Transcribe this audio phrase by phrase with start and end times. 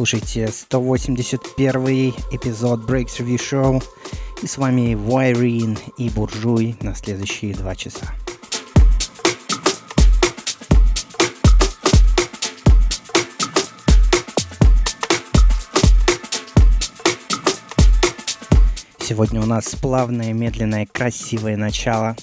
[0.00, 3.84] слушаете 181 эпизод Breaks Review Show.
[4.42, 8.06] И с вами Вайрин и Буржуй на следующие два часа.
[19.00, 22.16] Сегодня у нас плавное, медленное, красивое начало.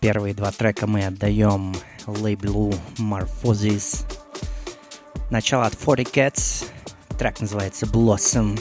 [0.00, 1.74] Первые два трека мы отдаем
[2.06, 4.06] лейблу Morphosis.
[5.30, 6.64] Начало от 40 Cats,
[7.18, 8.58] трек называется Blossom.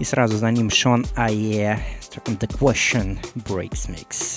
[0.00, 4.33] И сразу за ним Шон Ае с треком The Question Breaks Mix.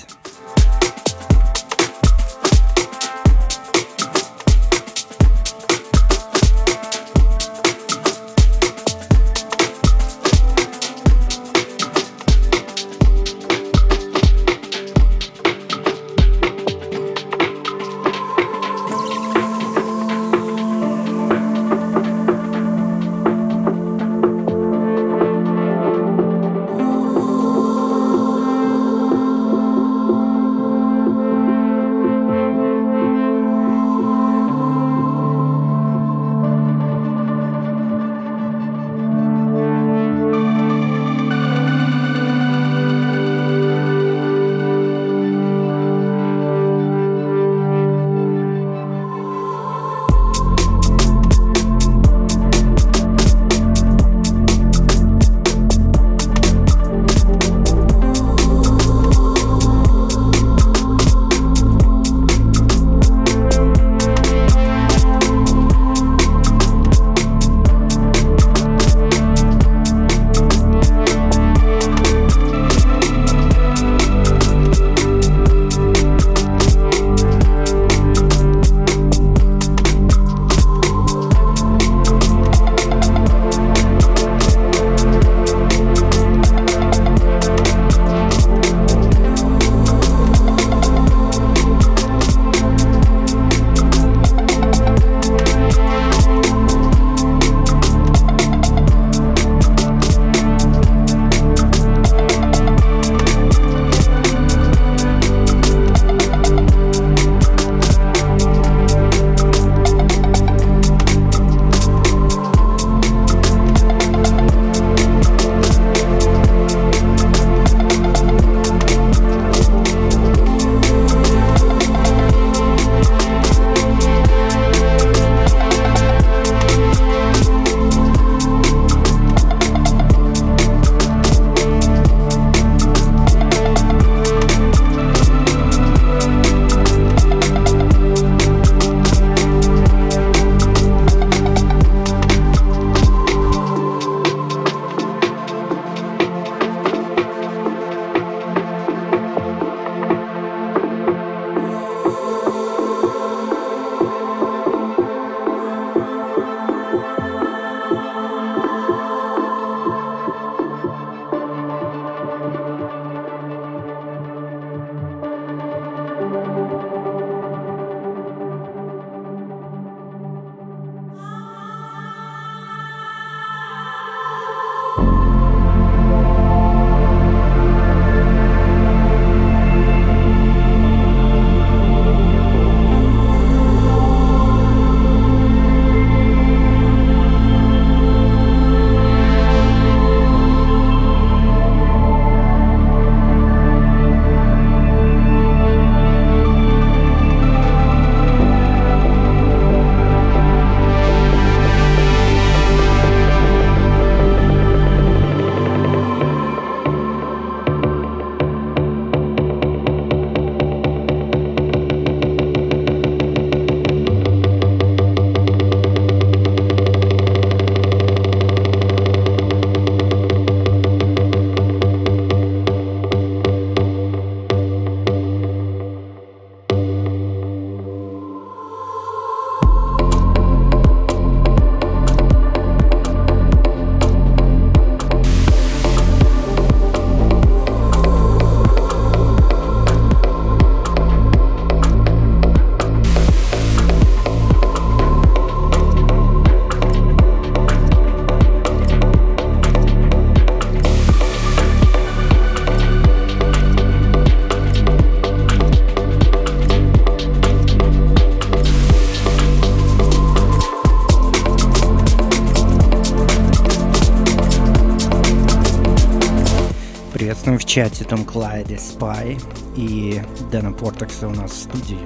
[267.78, 269.38] Чате Том Клайде Спай
[269.76, 270.20] и
[270.52, 272.00] Дэна Портекса у нас в студии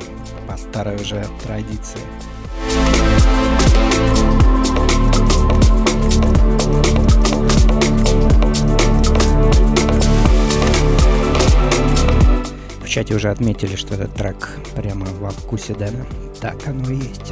[0.46, 2.02] по старой уже традиции.
[12.82, 16.06] В чате уже отметили, что этот трек прямо во вкусе Дэна.
[16.42, 17.32] Так оно и есть.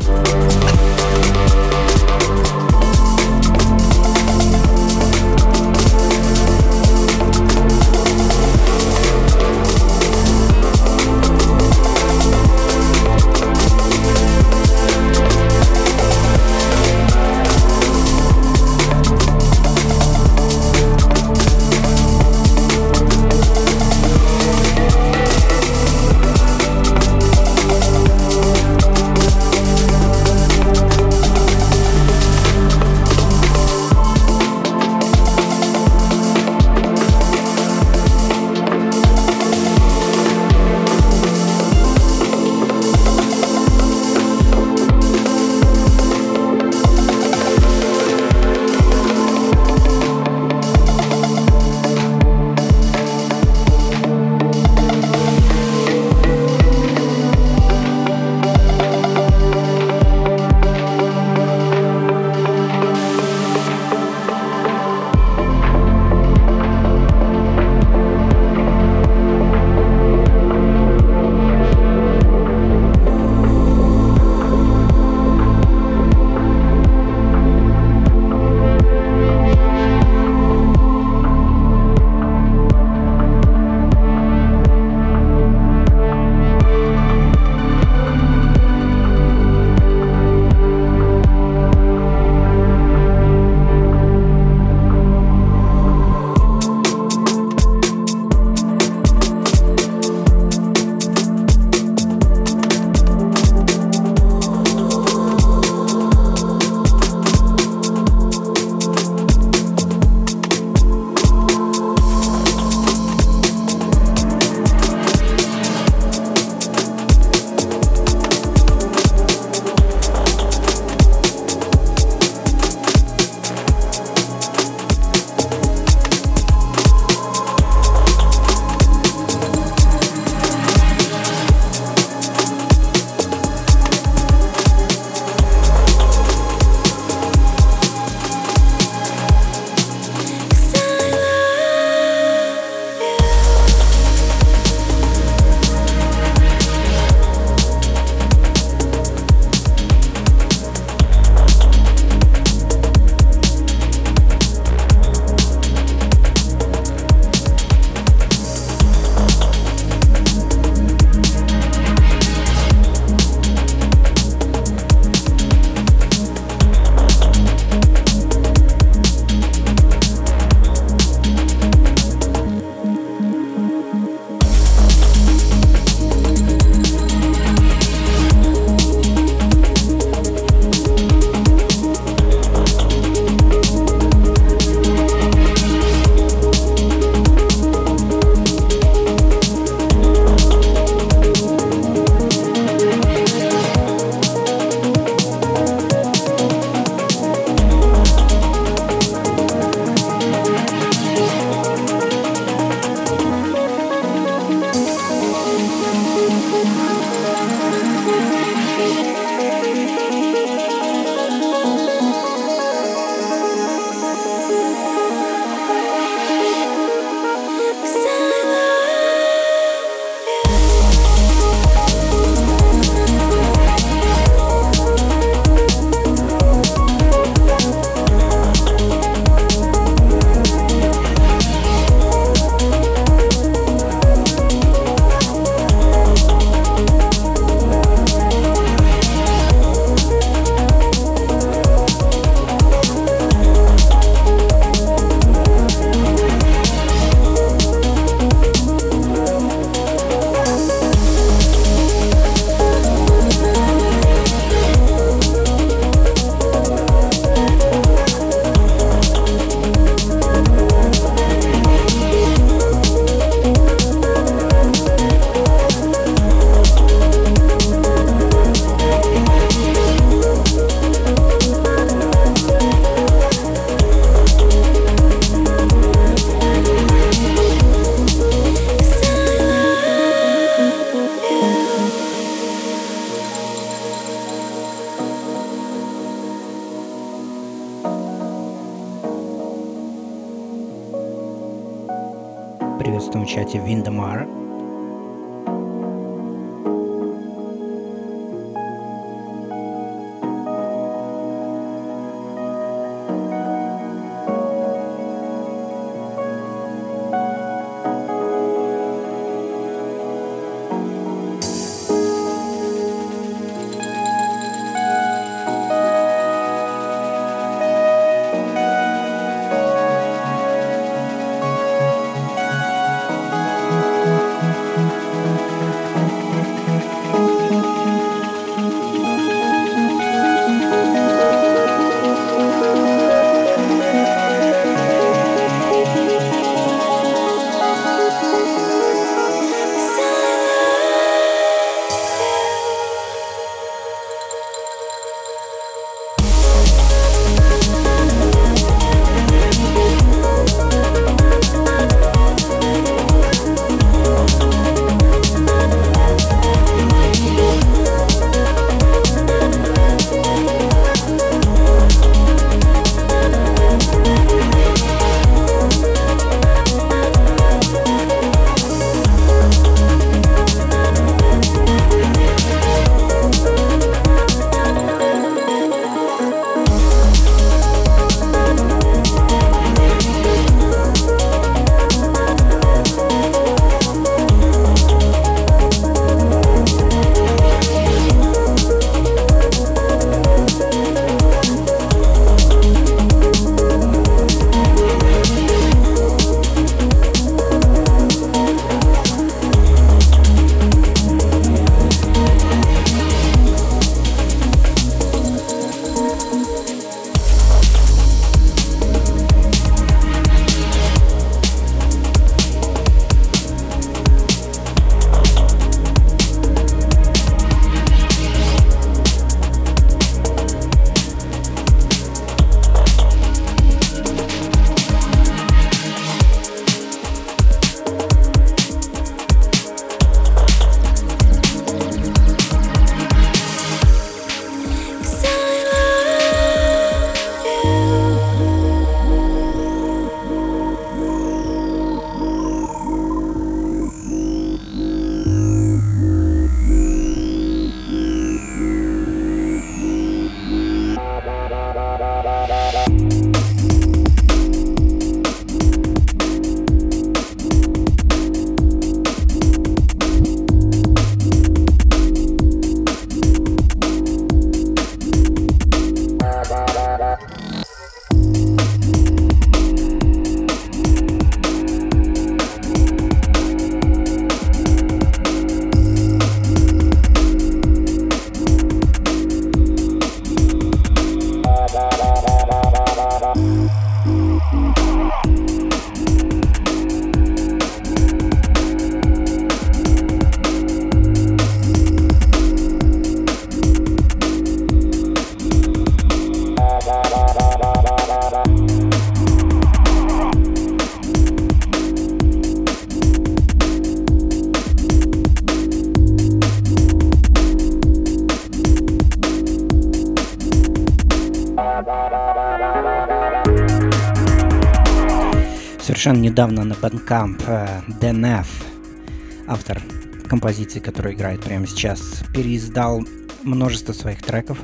[516.39, 519.81] Недавно на Bandcamp DNF, э, автор
[520.29, 523.03] композиции, которая играет прямо сейчас, переиздал
[523.43, 524.57] множество своих треков,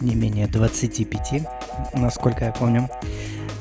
[0.00, 1.46] не менее 25,
[1.92, 2.88] насколько я помню.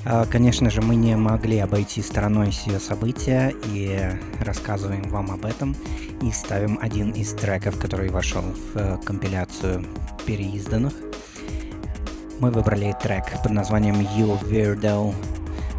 [0.06, 4.00] А, конечно же, мы не могли обойти стороной все события и
[4.40, 5.76] рассказываем вам об этом
[6.22, 9.86] и ставим один из треков, который вошел в э, компиляцию
[10.26, 10.94] переизданных.
[12.40, 15.14] Мы выбрали трек под названием You Weirdo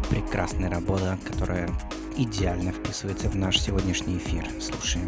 [0.09, 1.69] прекрасная работа, которая
[2.15, 4.47] идеально вписывается в наш сегодняшний эфир.
[4.59, 5.07] Слушаем.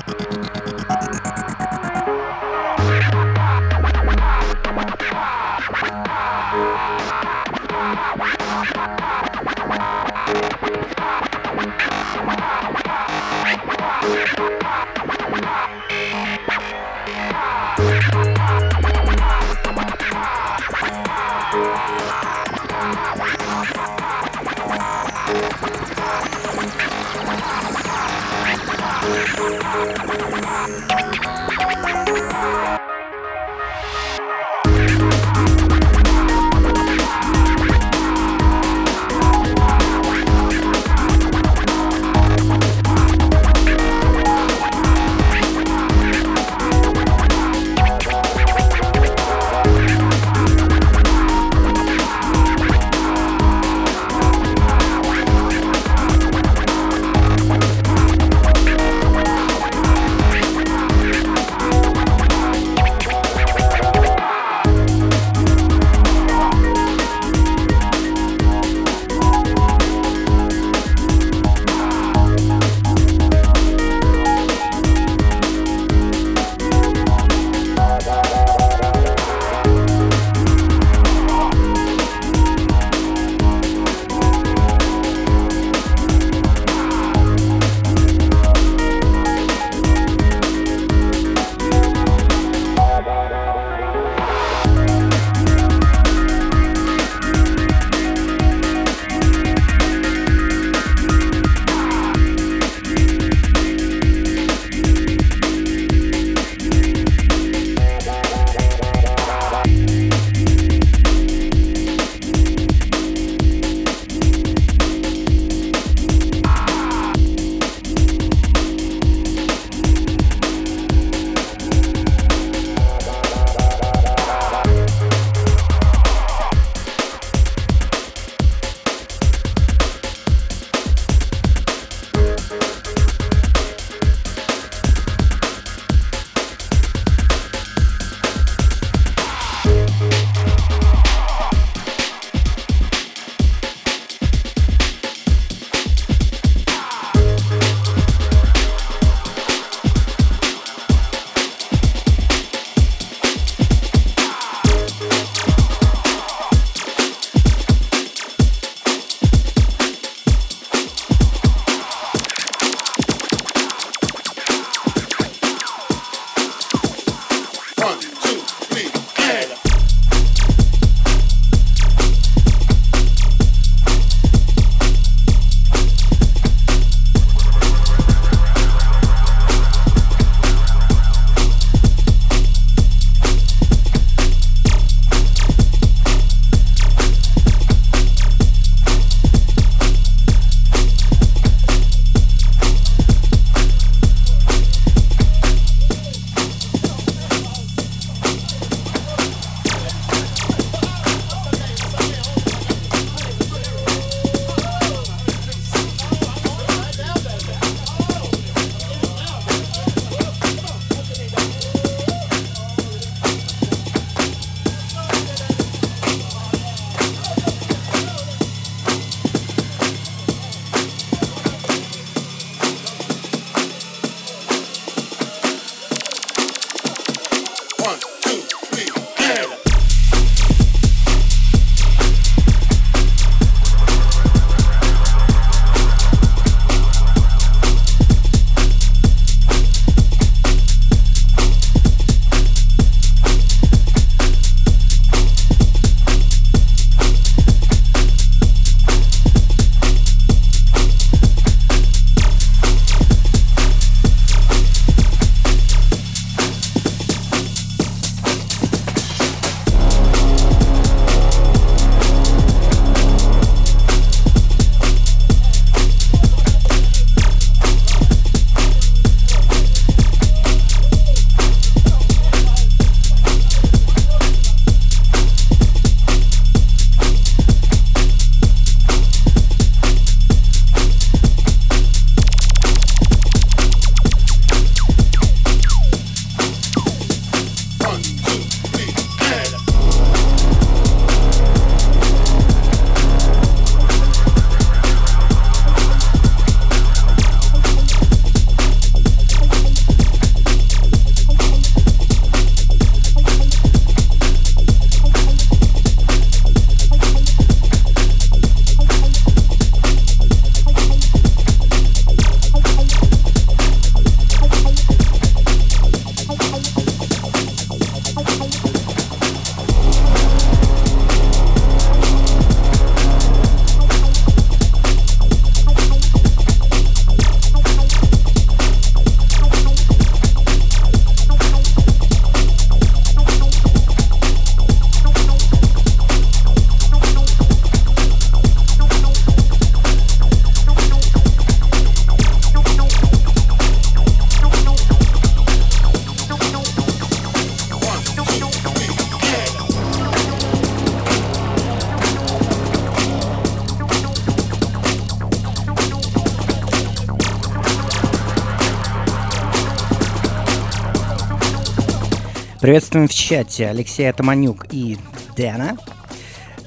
[362.71, 364.97] Приветствуем в чате Алексея Томанюк и
[365.35, 365.77] Дэна.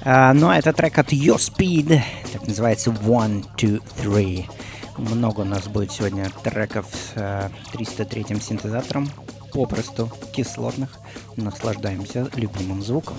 [0.02, 1.98] А, ну а это трек от Your Speed,
[2.30, 4.44] так называется One, Two, Three.
[4.98, 9.08] Много у нас будет сегодня треков с а, 303 синтезатором,
[9.54, 10.90] попросту кислотных.
[11.36, 13.16] Наслаждаемся любимым звуком.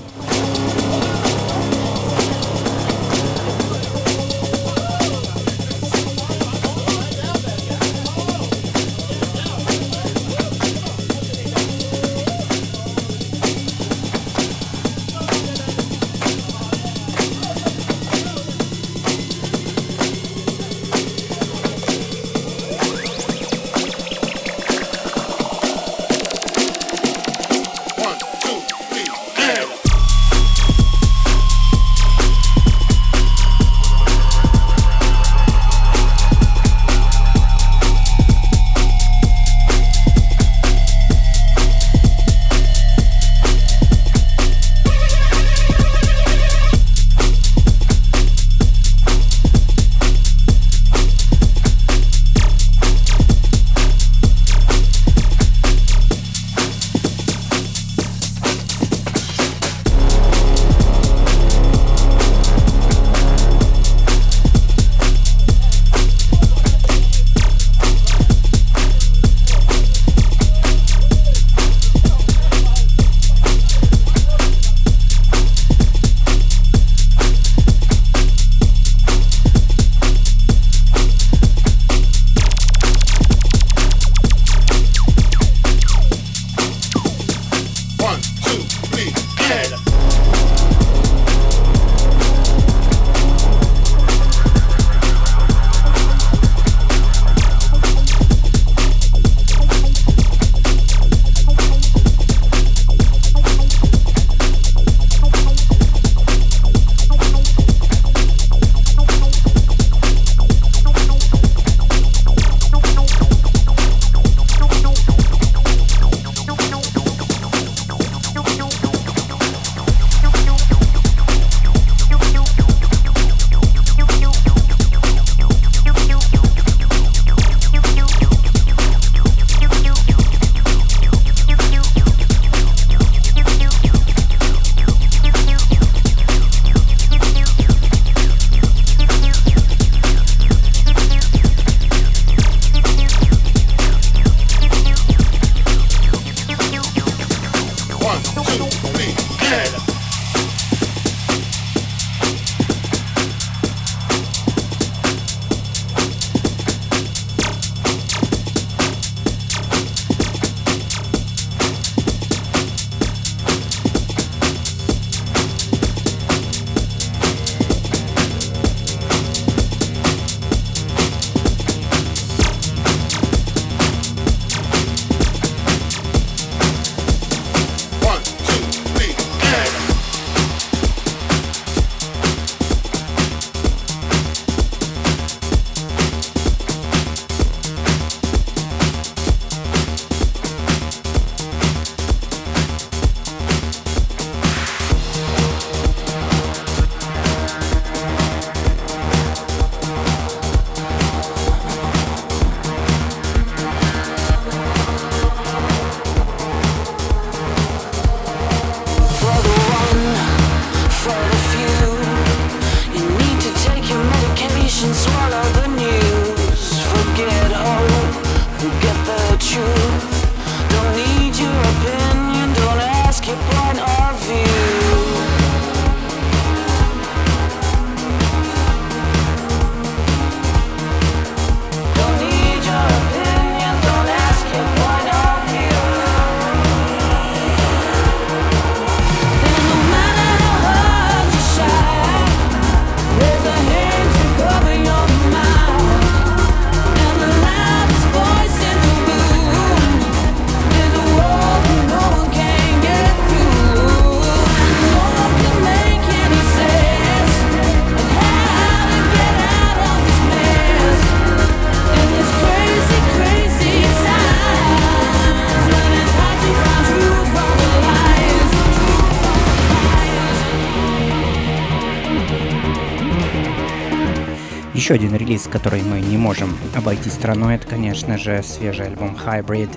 [274.86, 279.72] Еще один релиз, который мы не можем обойти стороной, это, конечно же, свежий альбом Hybrid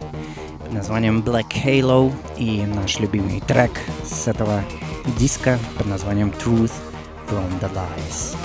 [0.59, 3.71] под названием Black Halo и наш любимый трек
[4.05, 4.62] с этого
[5.18, 6.73] диска под названием Truth
[7.27, 8.37] from the Lies.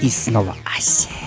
[0.00, 1.21] И снова Ася.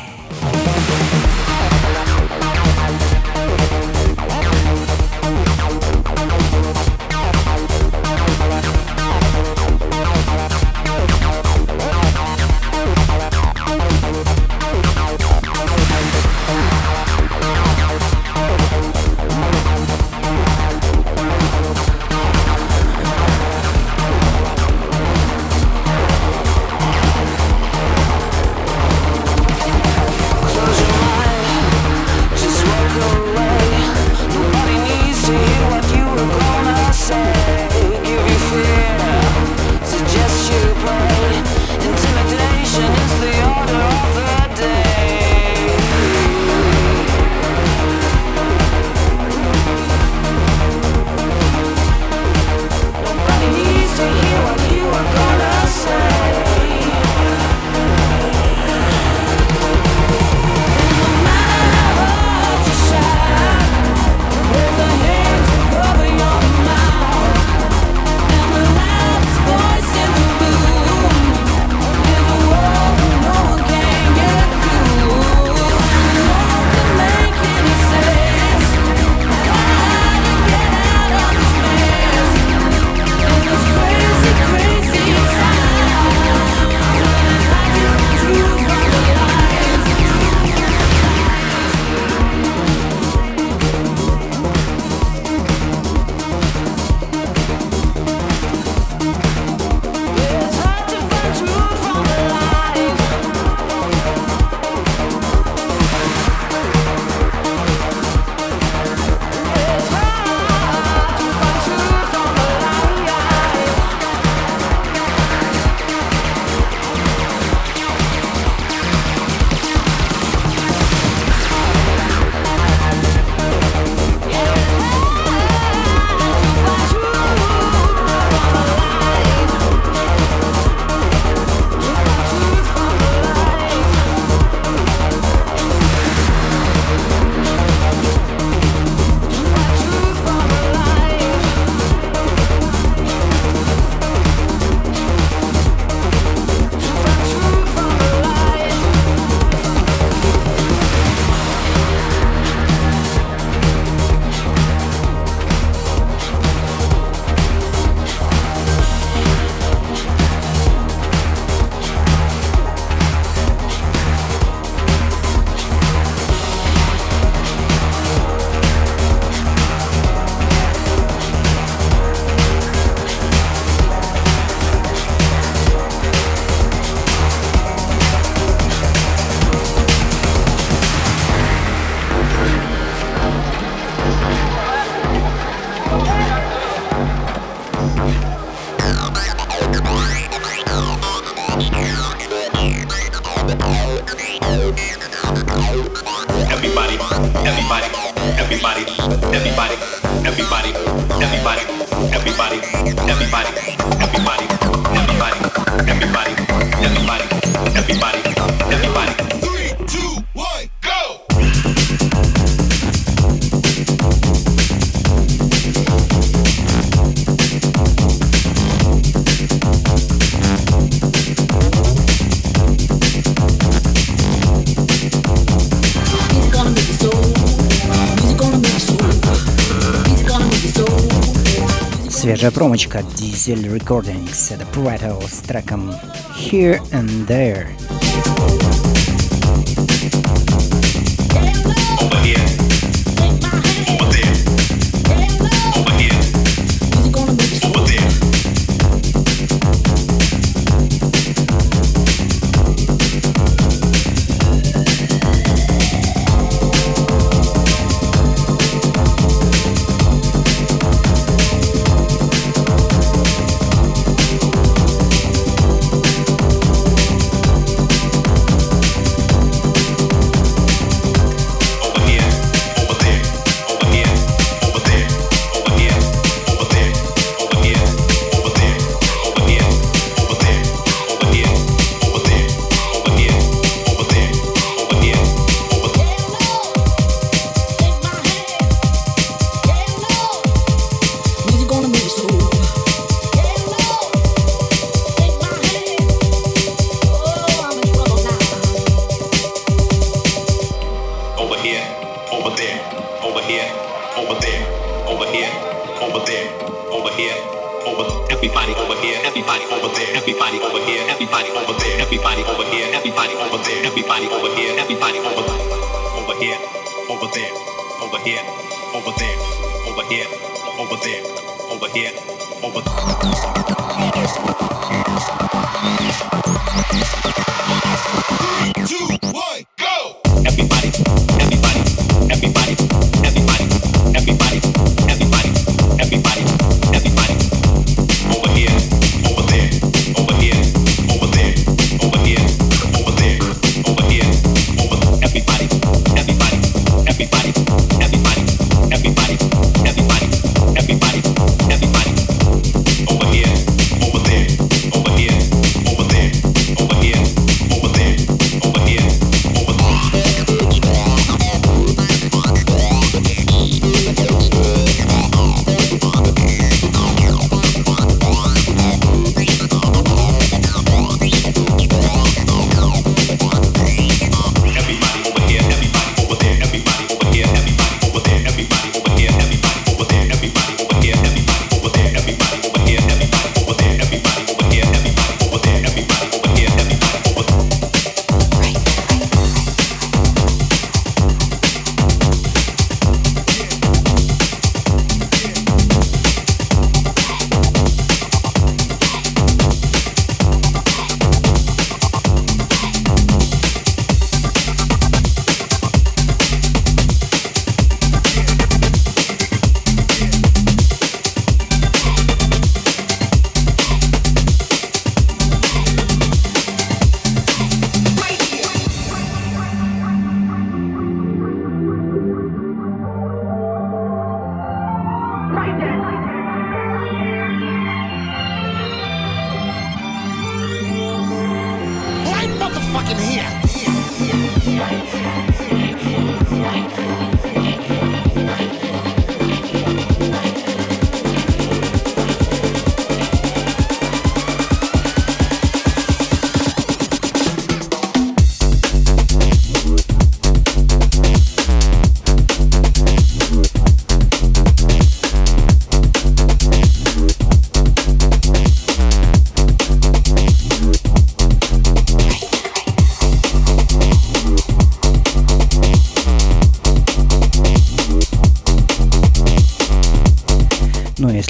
[232.35, 234.53] Свежая промочка Diesel Recordings.
[234.53, 235.95] Это Prato с треком
[236.37, 237.69] Here and There.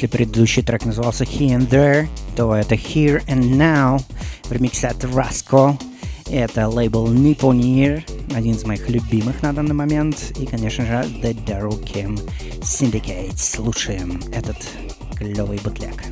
[0.02, 4.02] Предыдущий трек назывался Here and There, то это Here and Now
[4.44, 5.76] в ремиксе от Rasco.
[6.30, 8.04] Это лейбл Nipponir,
[8.36, 10.34] один из моих любимых на данный момент.
[10.38, 12.20] И, конечно же, The Daryl Kim
[12.62, 13.38] Syndicate.
[13.38, 14.58] Слушаем этот
[15.18, 16.04] клевый бутлег.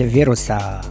[0.00, 0.89] Чате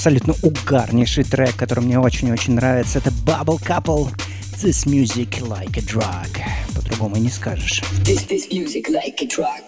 [0.00, 3.00] абсолютно угарнейший трек, который мне очень-очень нравится.
[3.00, 4.08] Это Bubble Couple.
[4.62, 6.40] This music like a drug.
[6.74, 7.82] По-другому не скажешь.
[8.02, 9.59] This, this music like a drug.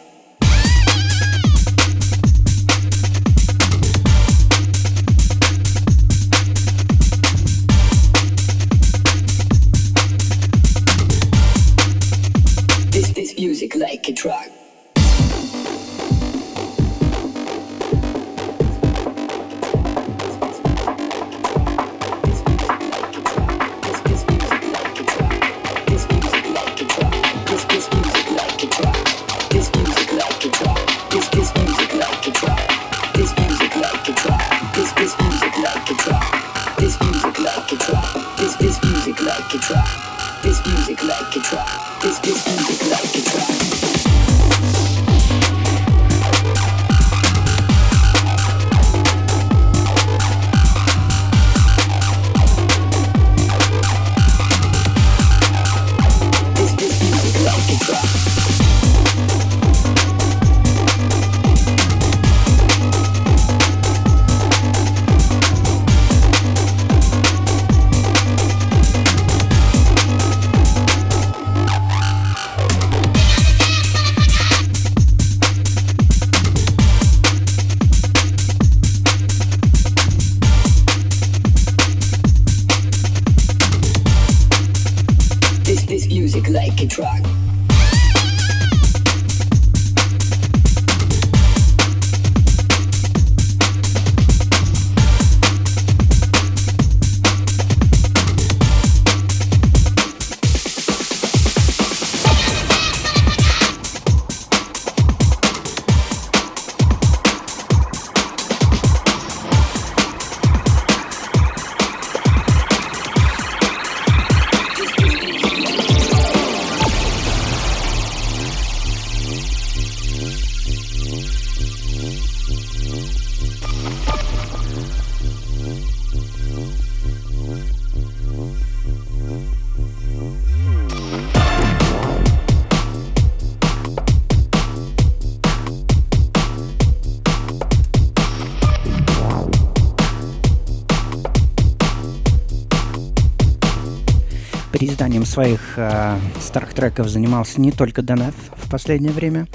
[144.92, 149.46] Переизданием своих э, старых треков занимался не только DNF в последнее время,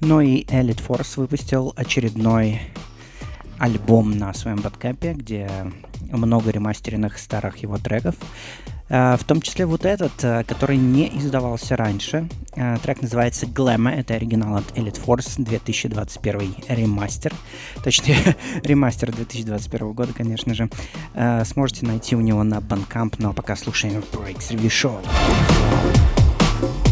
[0.00, 2.62] но и Elite Force выпустил очередной
[3.58, 5.50] альбом на своем подкапе, где
[6.10, 8.14] много ремастеренных старых его треков.
[8.88, 12.28] Uh, в том числе вот этот, uh, который не издавался раньше.
[12.52, 17.32] Uh, трек называется Glamour, это оригинал от Elite Force 2021 ремастер.
[17.82, 20.70] Точнее, ремастер 2021 года, конечно же.
[21.44, 26.85] Сможете найти у него на Bandcamp, но пока слушаем Breaks Review Show.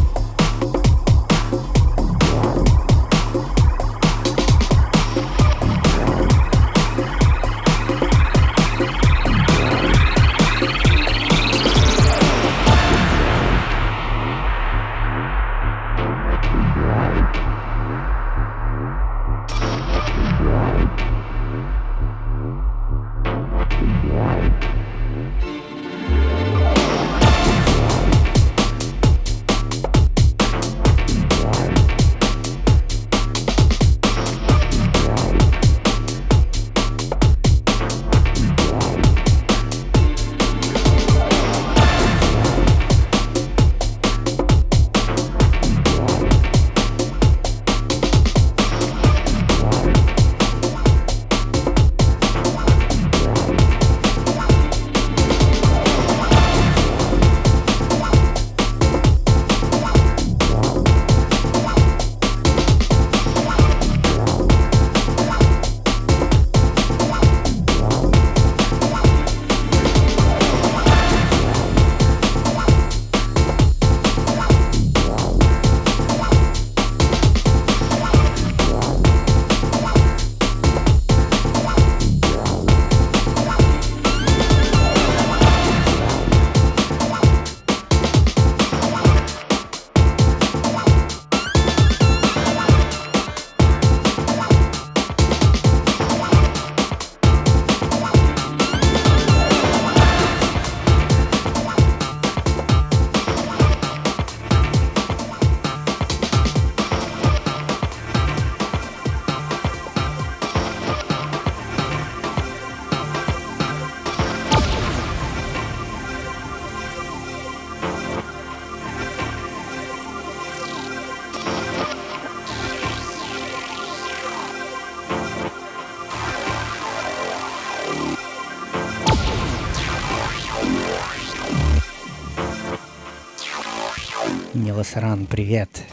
[135.35, 135.84] Привет.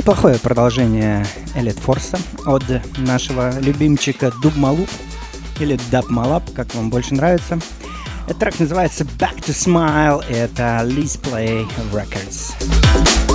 [0.00, 2.64] Неплохое продолжение Элит Форса от
[2.96, 4.88] нашего любимчика Дуб Малуп
[5.58, 7.58] или Даб Малап, как вам больше нравится.
[8.24, 13.29] Этот трек называется Back to Smile, это Liz Play Records.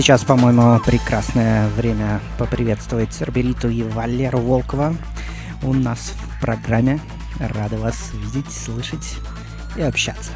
[0.00, 4.94] Сейчас, по-моему, прекрасное время поприветствовать Цербериту и Валеру Волкова
[5.62, 6.98] у нас в программе.
[7.38, 9.16] Рады вас видеть, слышать
[9.76, 10.32] и общаться.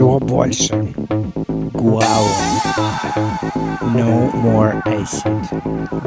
[0.00, 0.94] еще больше.
[1.74, 2.24] Гуау.
[3.94, 5.46] No more acid.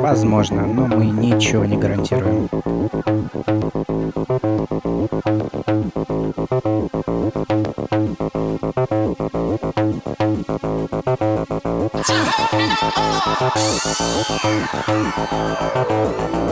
[0.02, 2.50] Возможно, но мы ничего не гарантируем.
[15.96, 16.39] Oh,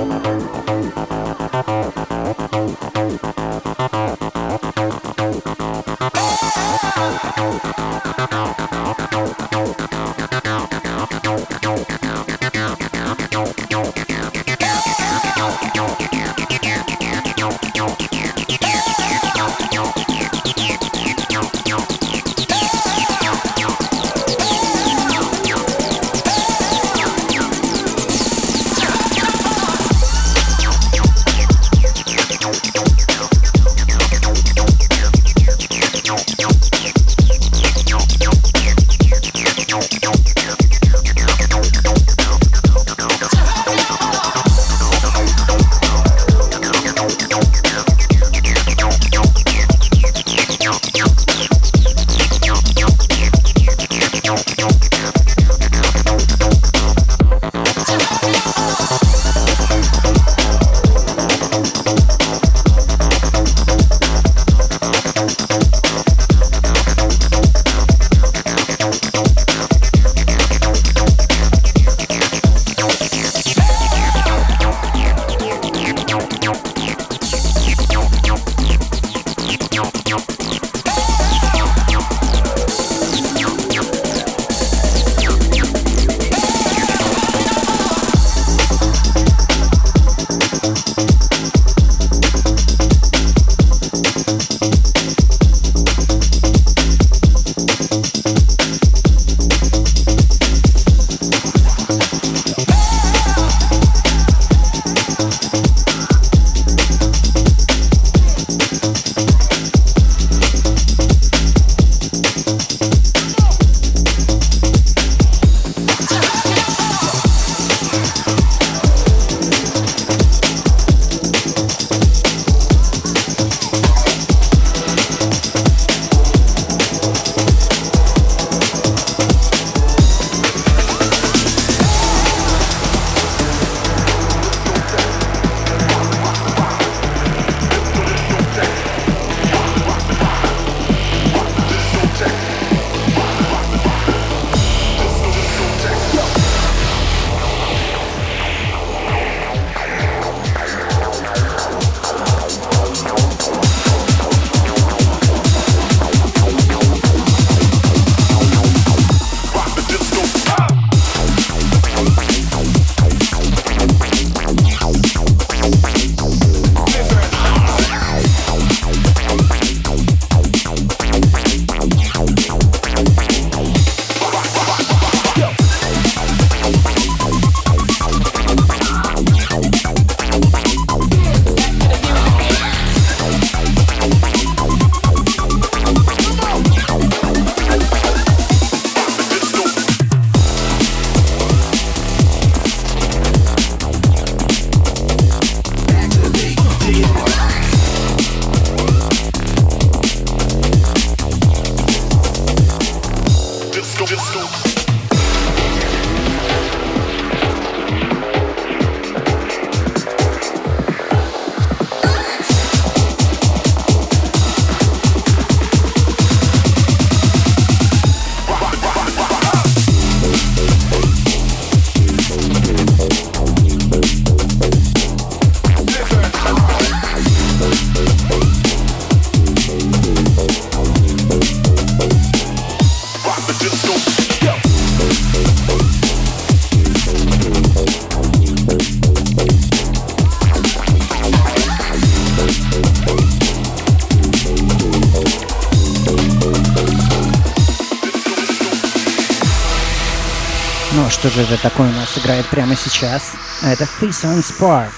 [251.32, 253.32] же это такое у нас играет прямо сейчас?
[253.64, 254.92] Это Face on Spark,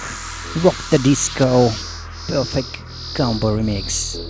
[0.64, 1.72] Rock the Disco,
[2.28, 2.80] Perfect
[3.16, 4.22] Combo Remix.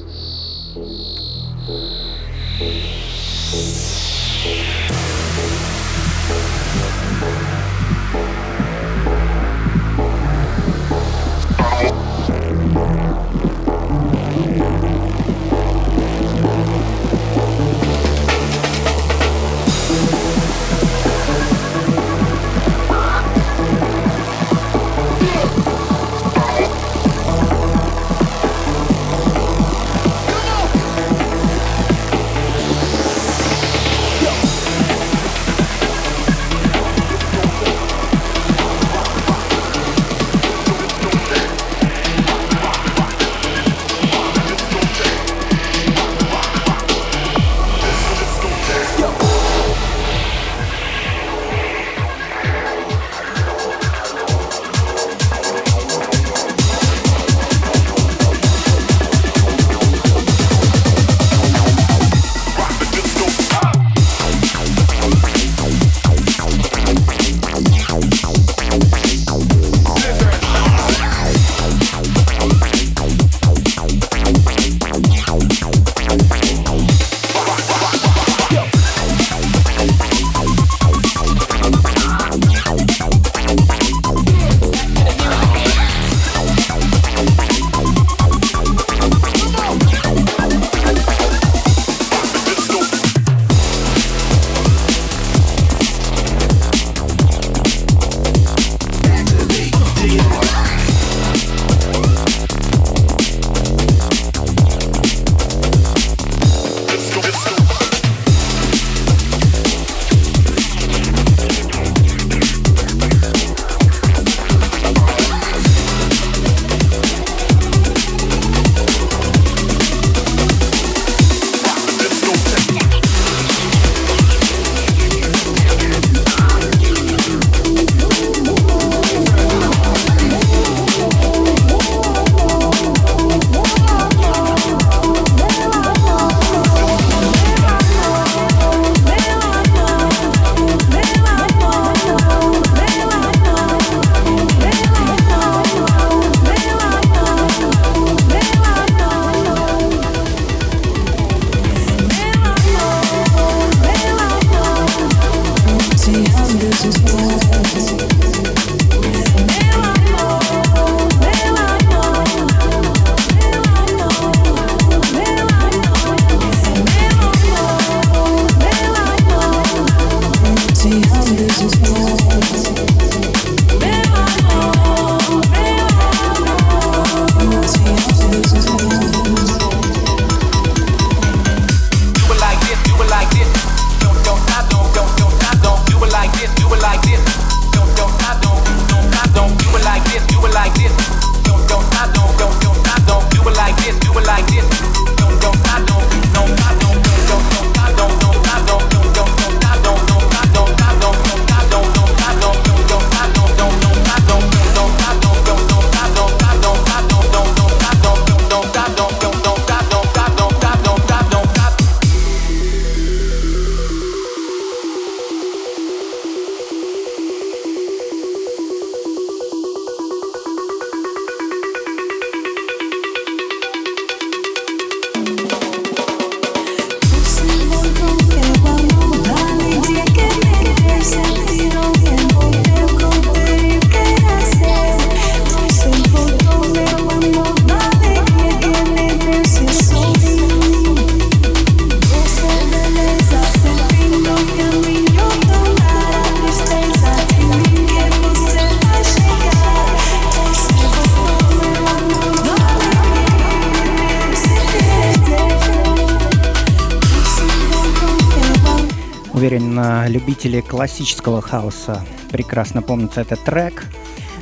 [260.43, 263.85] Любители классического хаоса прекрасно помнят этот трек.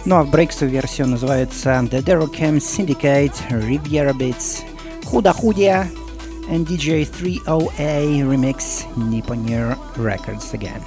[0.06, 4.64] Ну а в брейксу версию называется The Derocam Syndicate Riviera Beats
[5.06, 5.88] Худа Худия
[6.50, 10.82] and DJ 3OA remix Nipponir Records again.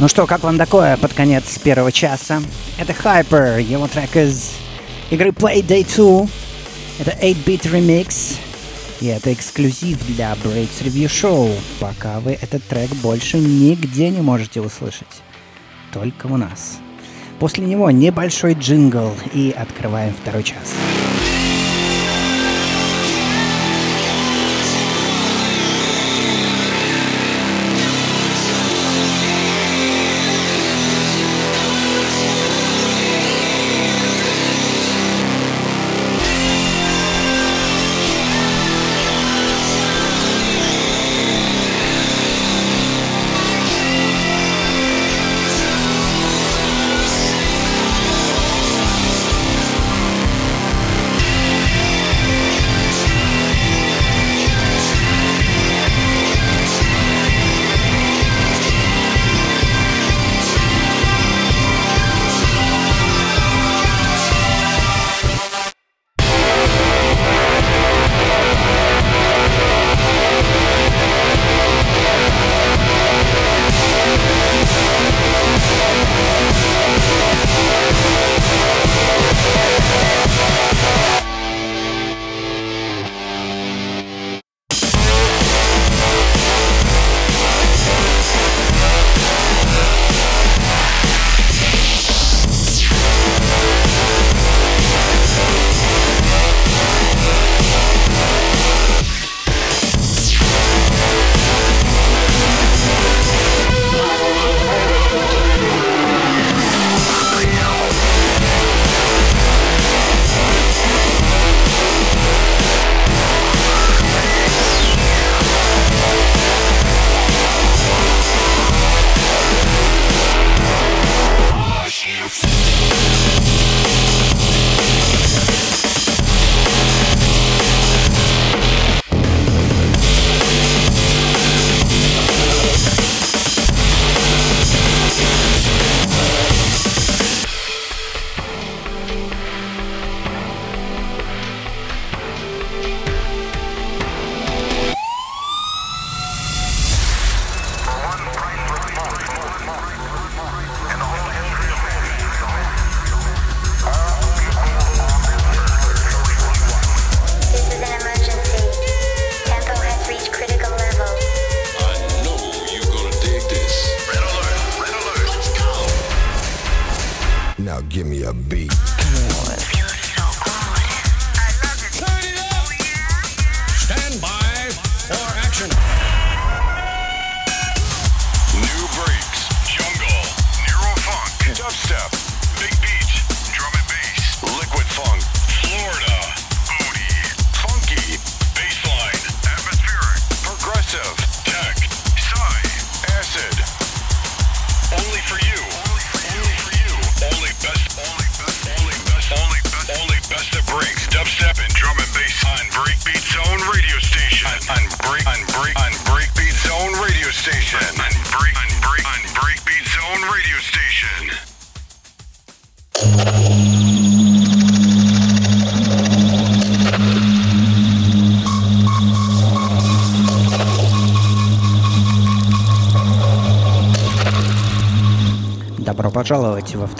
[0.00, 2.42] Ну что, как вам такое под конец первого часа?
[2.78, 4.54] Это Hyper, его трек из
[5.10, 6.26] игры Play Day 2.
[7.00, 8.38] Это 8-bit remix.
[9.02, 14.62] И это эксклюзив для Breaks Review Show, пока вы этот трек больше нигде не можете
[14.62, 15.20] услышать.
[15.92, 16.78] Только у нас.
[17.38, 20.59] После него небольшой джингл и открываем второй час.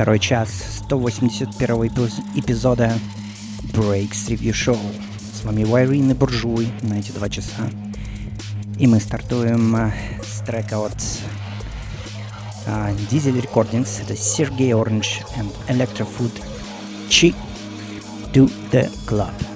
[0.00, 1.86] второй час 181-го
[2.40, 2.90] эпизода
[3.74, 4.78] Breaks Review Show.
[5.34, 7.68] С вами Вайрин и Буржуй на эти два часа.
[8.78, 9.92] И мы стартуем э,
[10.22, 10.96] с трека от
[12.64, 14.02] э, Diesel Recordings.
[14.02, 16.32] Это Сергей Orange and Electrofood
[17.10, 17.34] Chi
[18.32, 19.49] to the Club.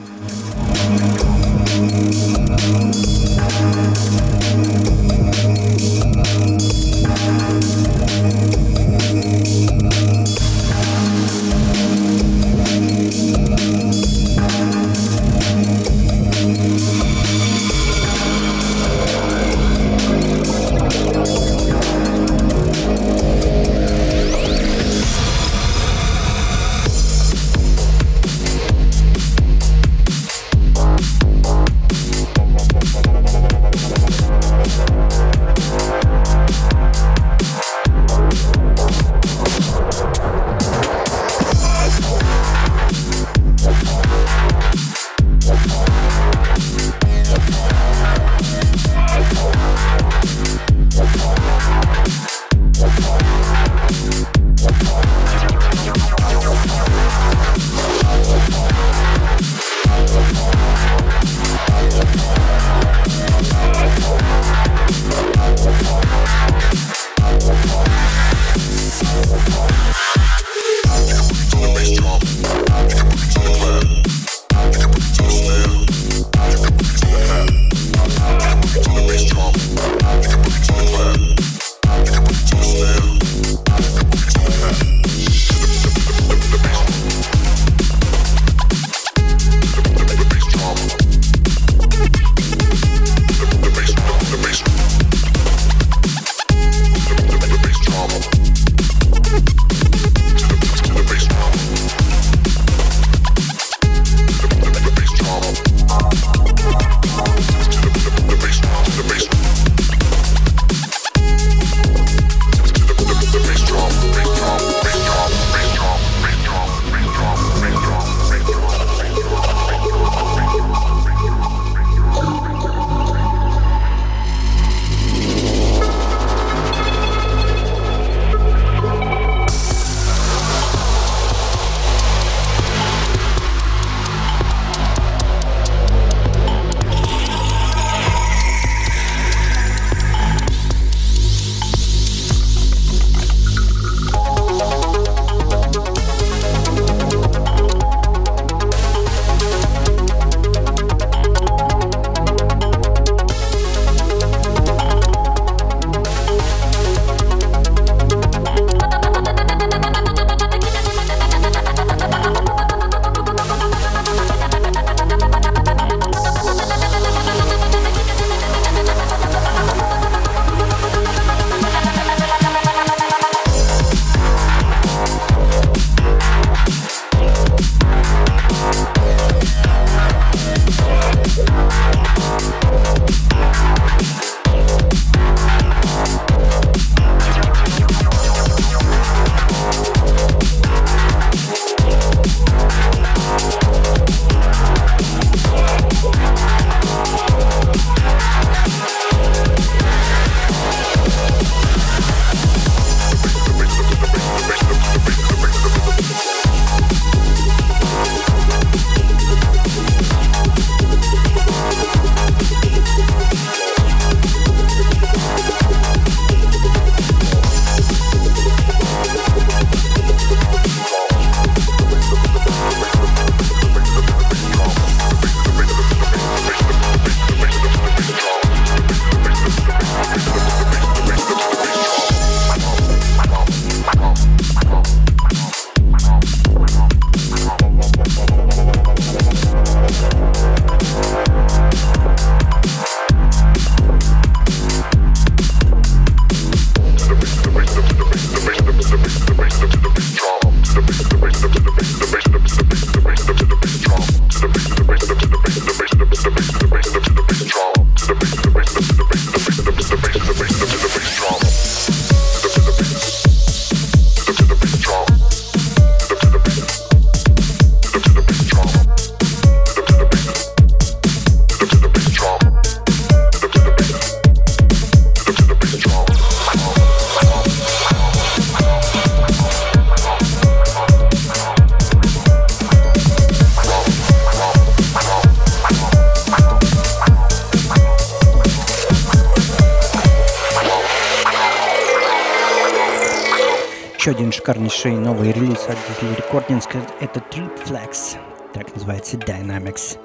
[294.44, 296.68] Шикарнейший новый релиз от Digital Recordings.
[297.00, 298.18] Это Trip Flex.
[298.52, 300.03] Так называется Dynamics.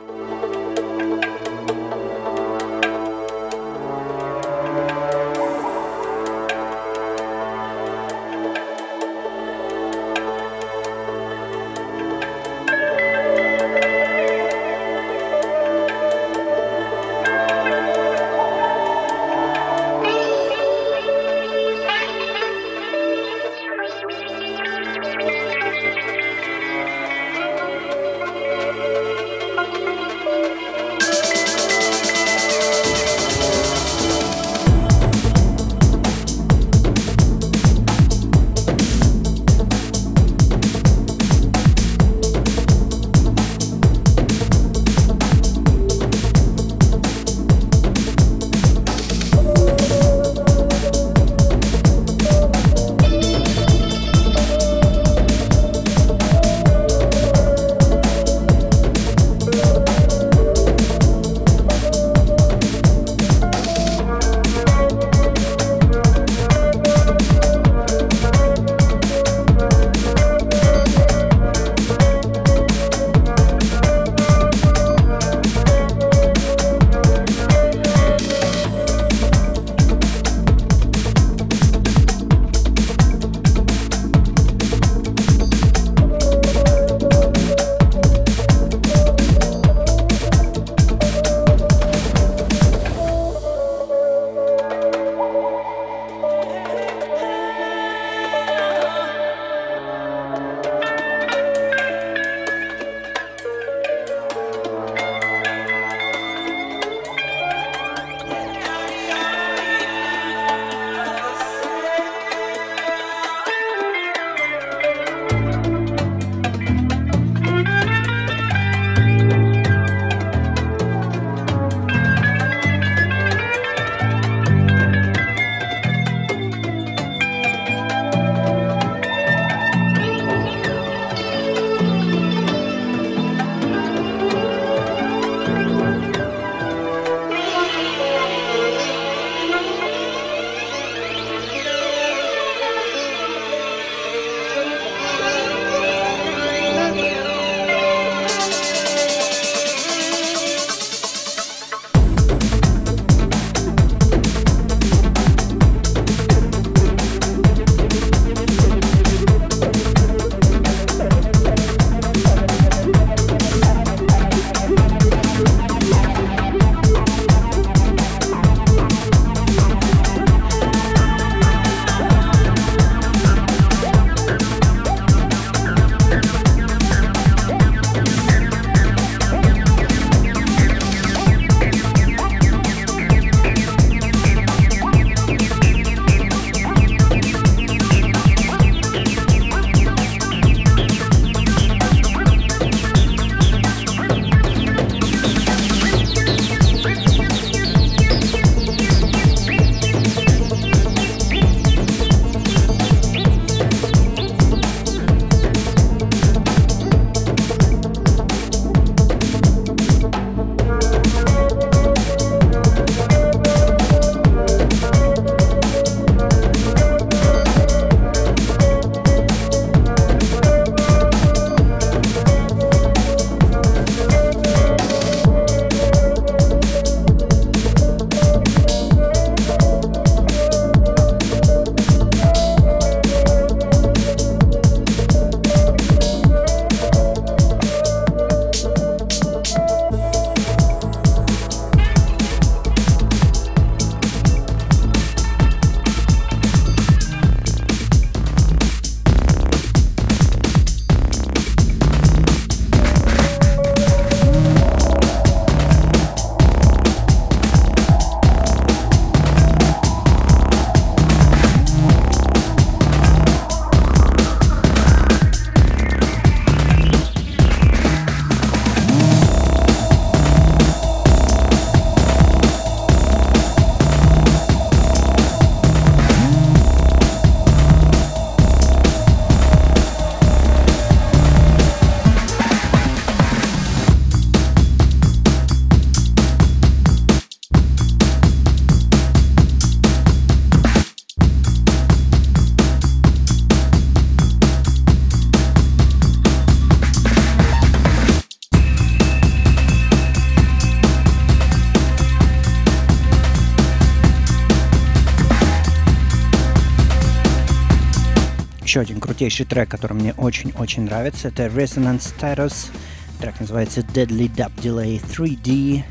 [309.19, 311.27] Крутейший трек, который мне очень-очень нравится.
[311.27, 312.71] Это Resonance Status.
[313.19, 315.83] Трек называется Deadly Dub Delay 3D.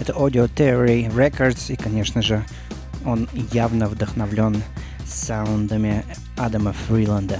[0.00, 1.72] Это Audio Theory Records.
[1.72, 2.44] И, конечно же,
[3.06, 4.60] он явно вдохновлен
[5.06, 6.04] саундами
[6.36, 7.38] Адама Фриланда.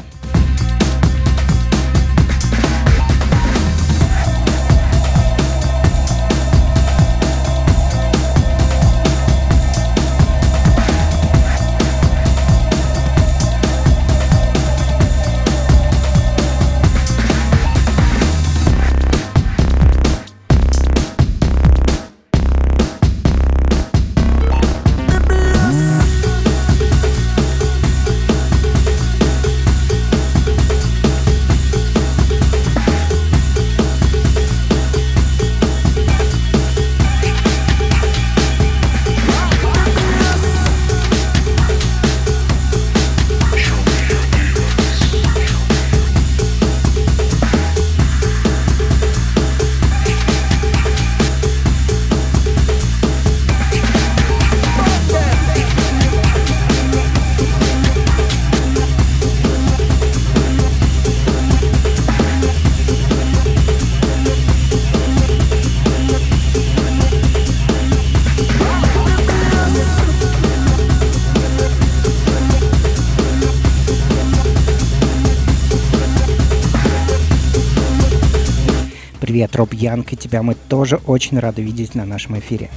[79.84, 82.70] И тебя мы тоже очень рады видеть на нашем эфире.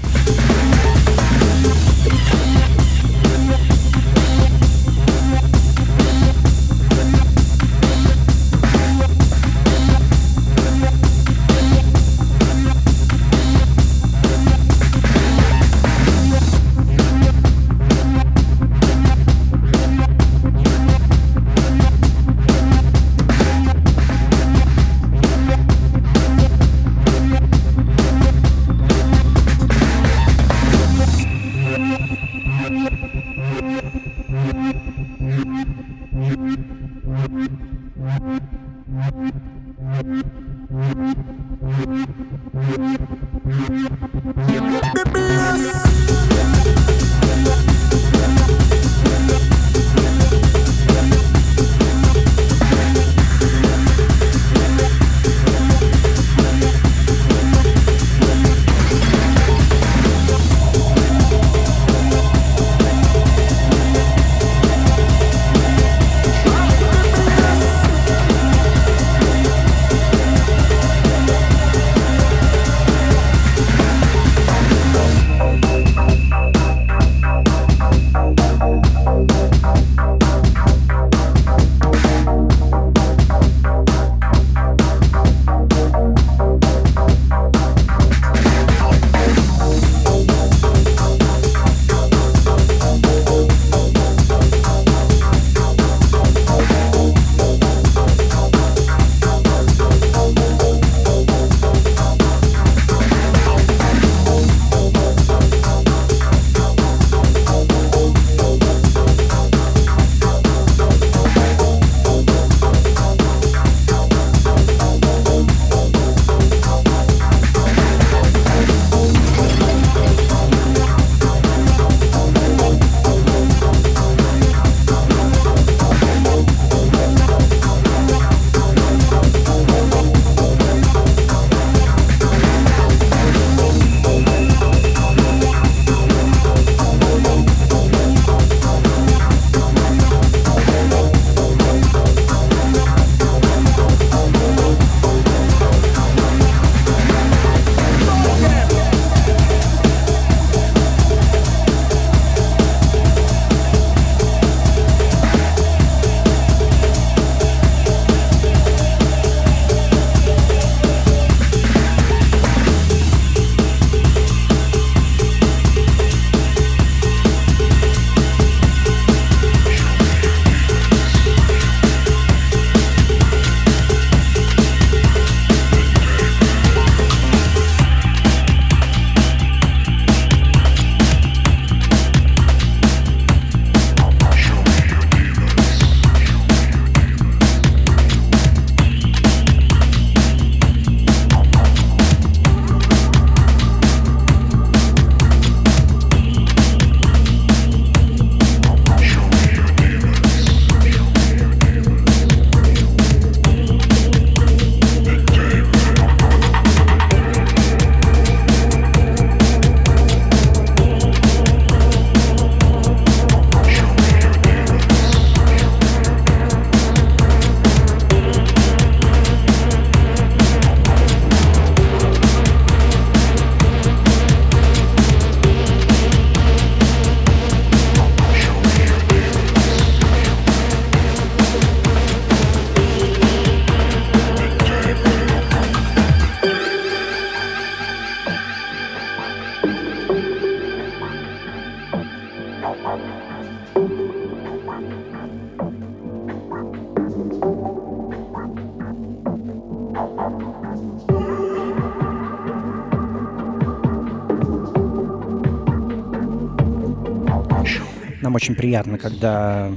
[258.67, 259.71] Приятно, когда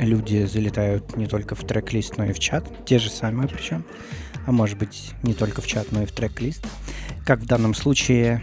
[0.00, 2.64] люди залетают не только в трек-лист, но и в чат.
[2.84, 3.84] Те же самые причем.
[4.44, 6.66] А может быть, не только в чат, но и в трек-лист.
[7.24, 8.42] Как в данном случае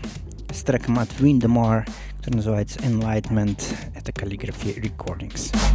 [0.50, 1.86] с треком от Windemar,
[2.20, 3.62] который называется Enlightenment.
[3.98, 5.54] Это Calligraphy Recordings.
[5.54, 5.75] definitely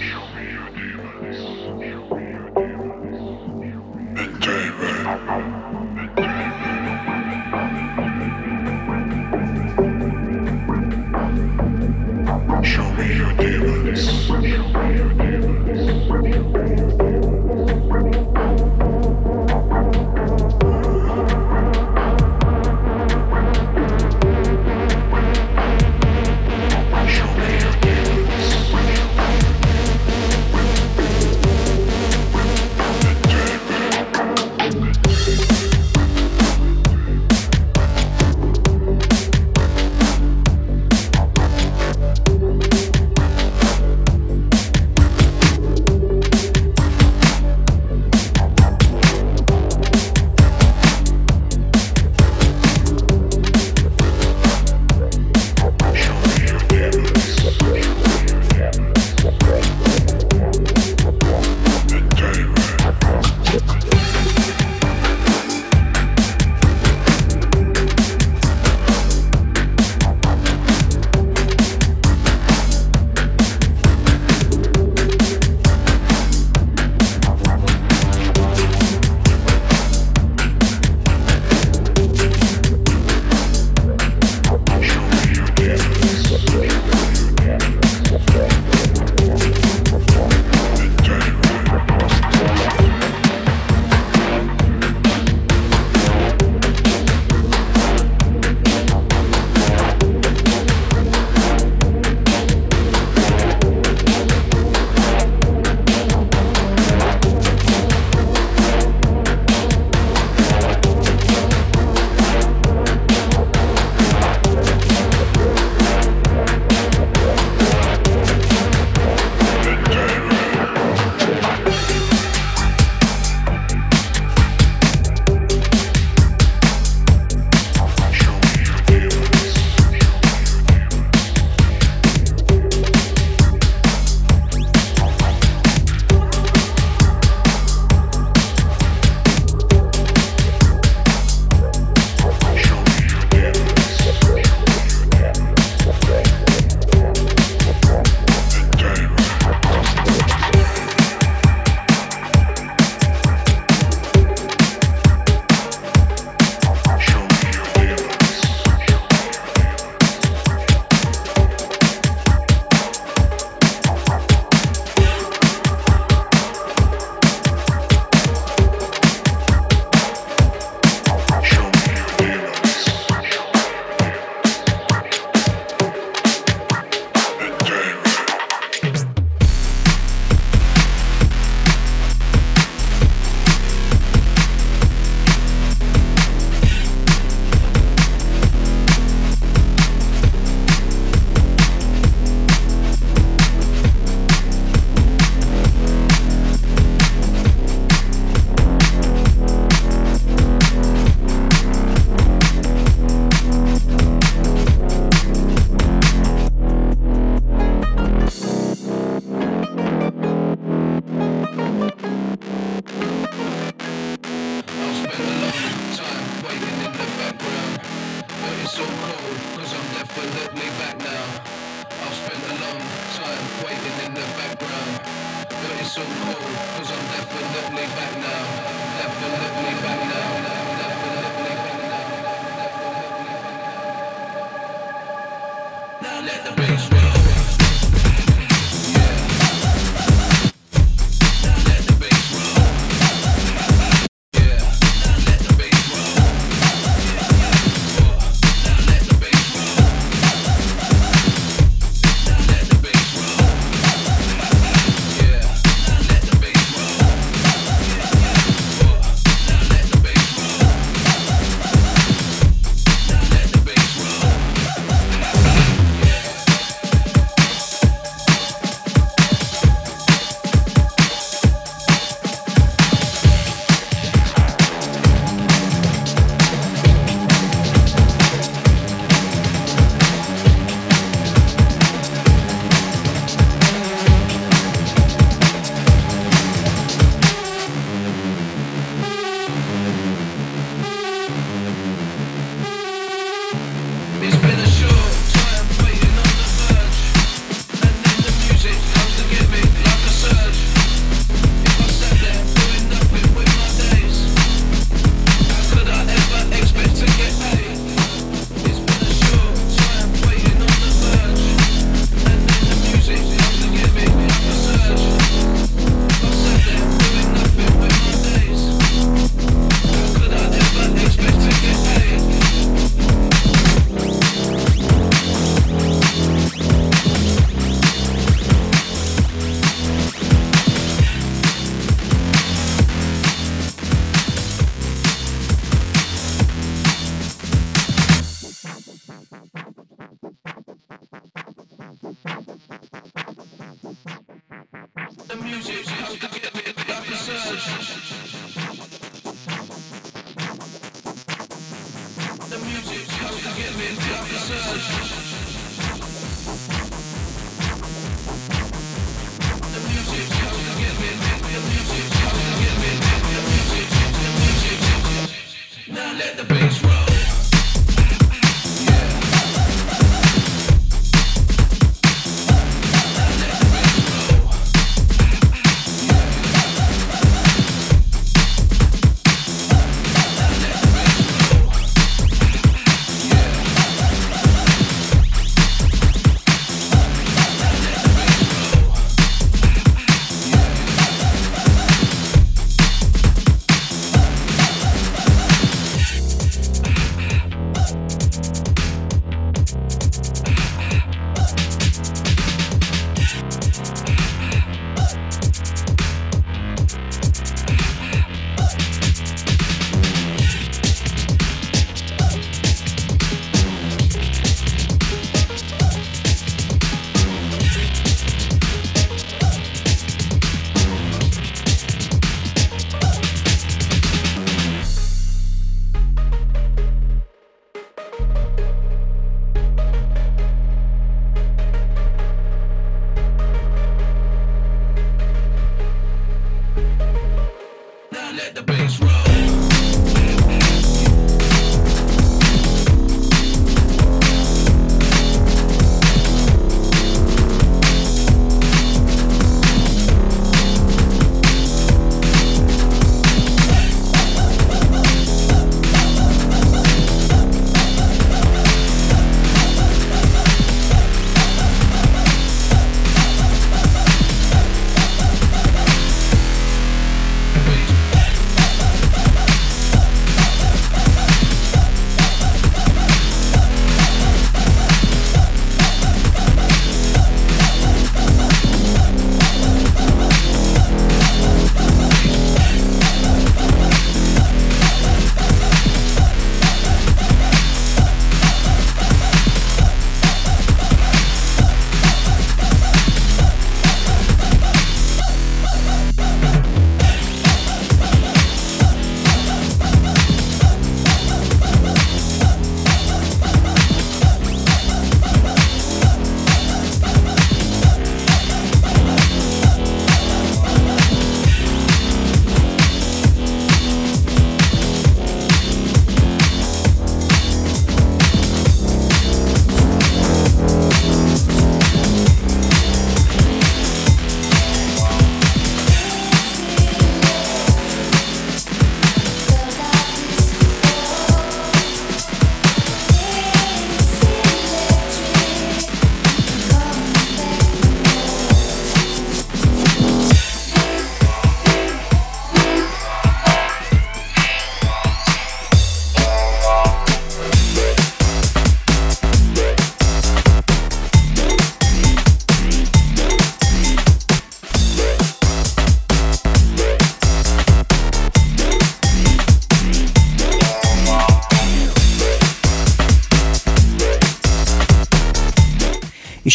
[236.43, 236.90] the bass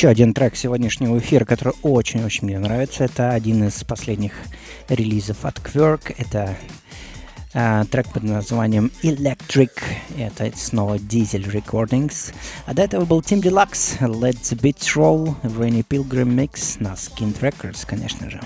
[0.07, 3.03] Еще один трек сегодняшнего эфира, который очень-очень мне нравится.
[3.03, 4.35] Это один из последних
[4.89, 6.15] релизов от Quirk.
[6.17, 6.57] Это
[7.53, 9.73] э, трек под названием Electric.
[10.17, 12.33] Это снова Diesel Recordings.
[12.67, 17.41] А до этого был Tim Deluxe, Let the Beats Roll, Rainy Pilgrim Mix на Skint
[17.41, 18.41] Records, конечно же.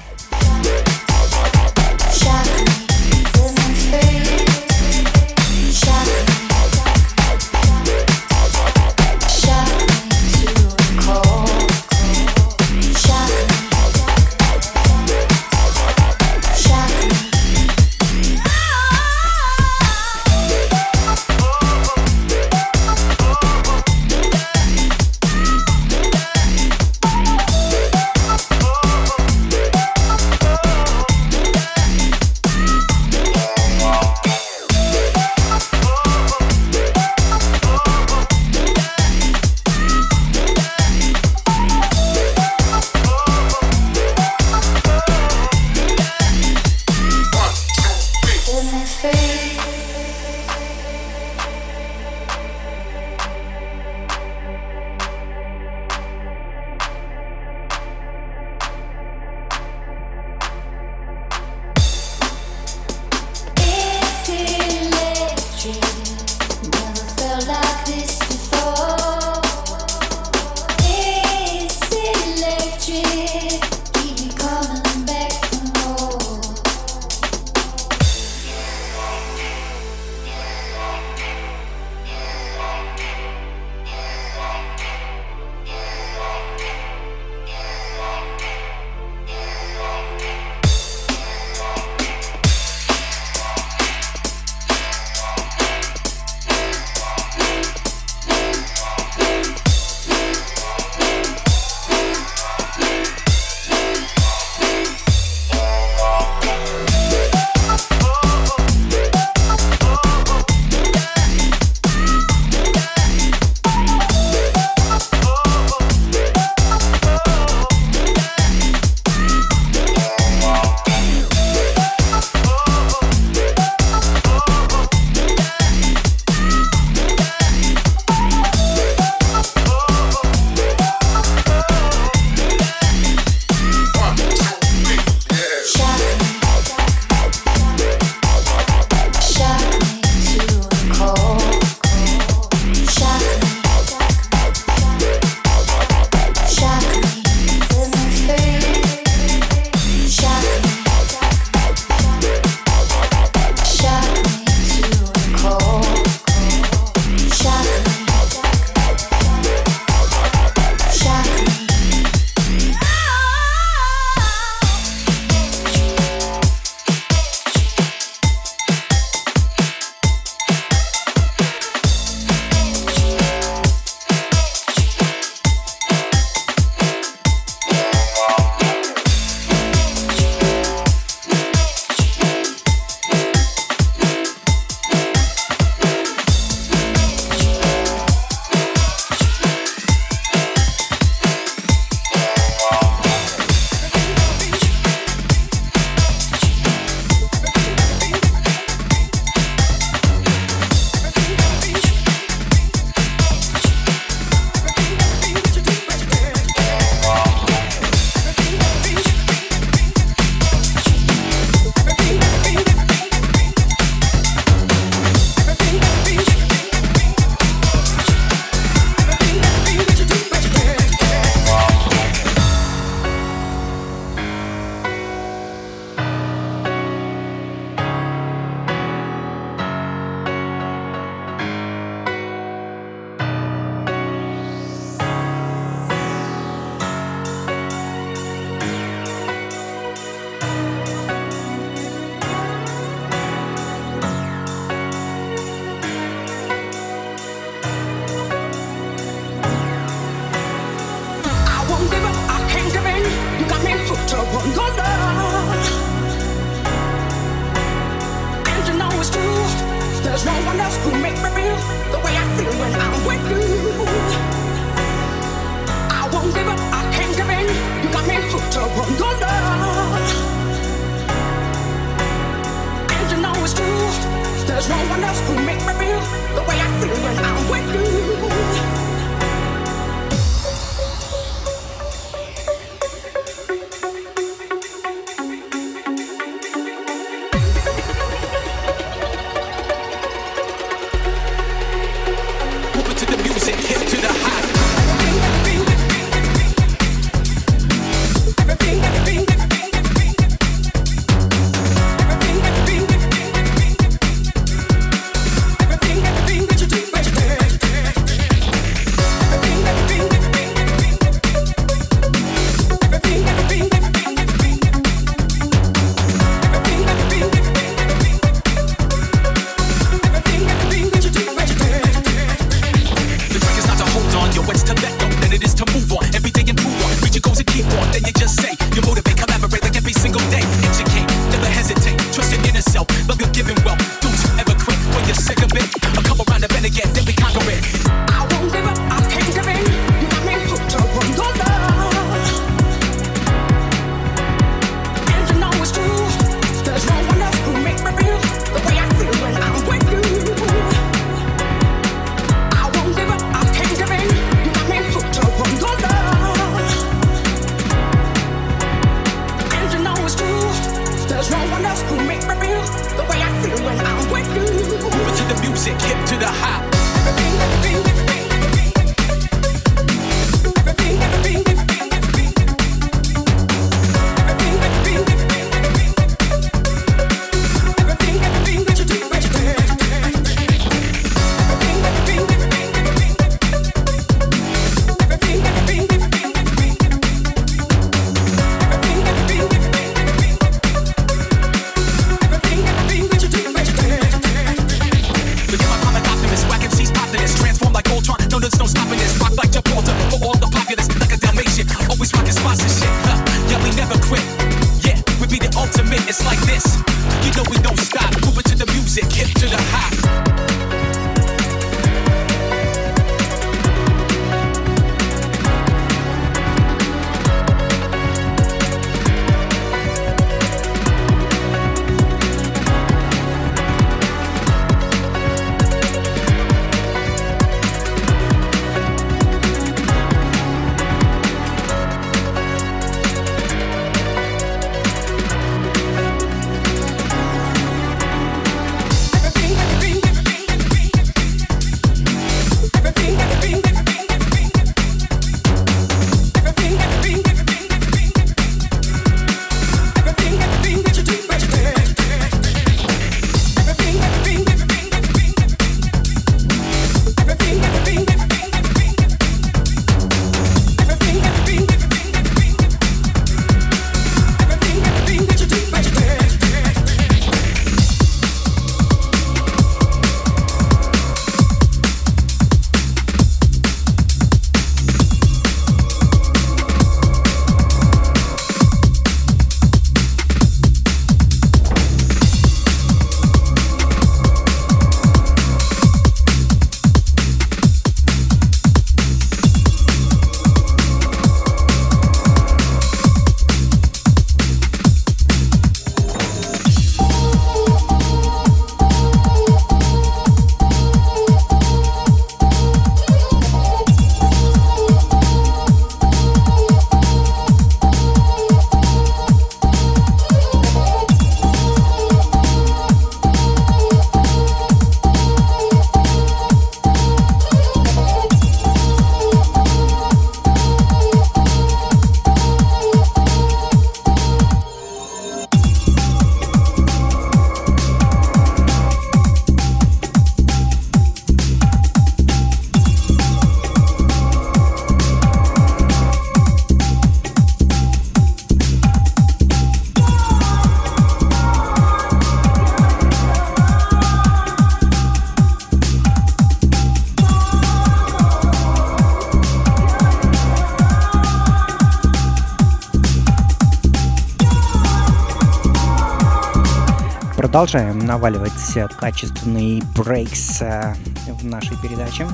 [557.61, 558.53] Продолжаем наваливать
[558.99, 560.95] качественный брейкс э,
[561.27, 562.27] в нашей передаче.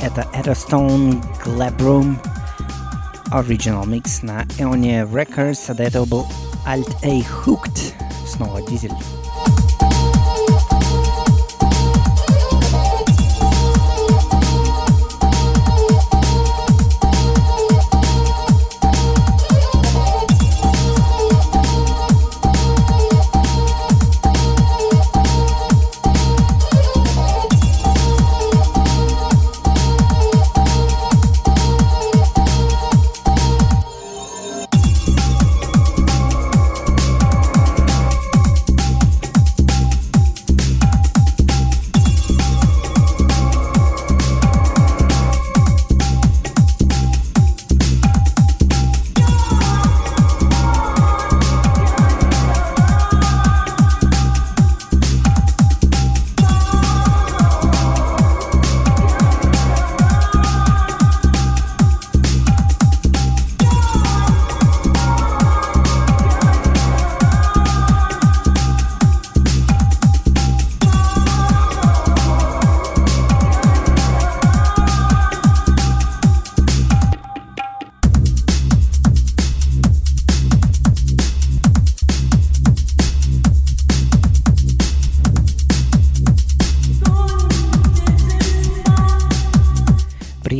[0.00, 2.16] Это Stone Glabroom
[3.32, 5.64] Original Mix на Eonia Records.
[5.66, 6.26] А до этого был
[6.64, 7.81] Alt A Hooked.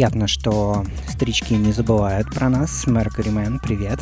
[0.03, 2.89] Приятно, что старички не забывают про нас.
[2.89, 4.01] Меркури Мэн, привет.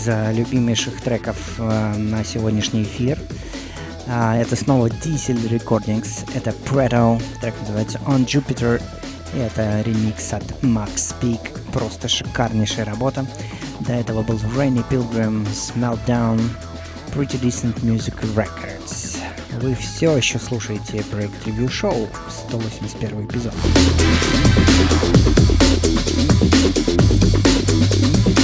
[0.00, 3.18] Из э, любимейших треков э, на сегодняшний эфир.
[4.06, 8.82] А, это снова Diesel Recordings, это Preto, трек называется On Jupiter,
[9.34, 11.40] и это ремикс от Max Peak,
[11.72, 13.26] просто шикарнейшая работа.
[13.80, 16.40] До этого был Rainy Pilgrim's Meltdown,
[17.14, 19.18] Pretty Decent Music Records.
[19.60, 22.08] Вы все еще слушаете Break Review Show,
[22.48, 23.54] 181 эпизод.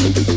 [0.06, 0.35] Как вам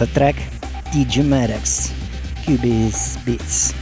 [0.00, 0.36] этот трек?
[0.94, 1.92] DJ Maddox,
[2.46, 3.74] Cubis Beats.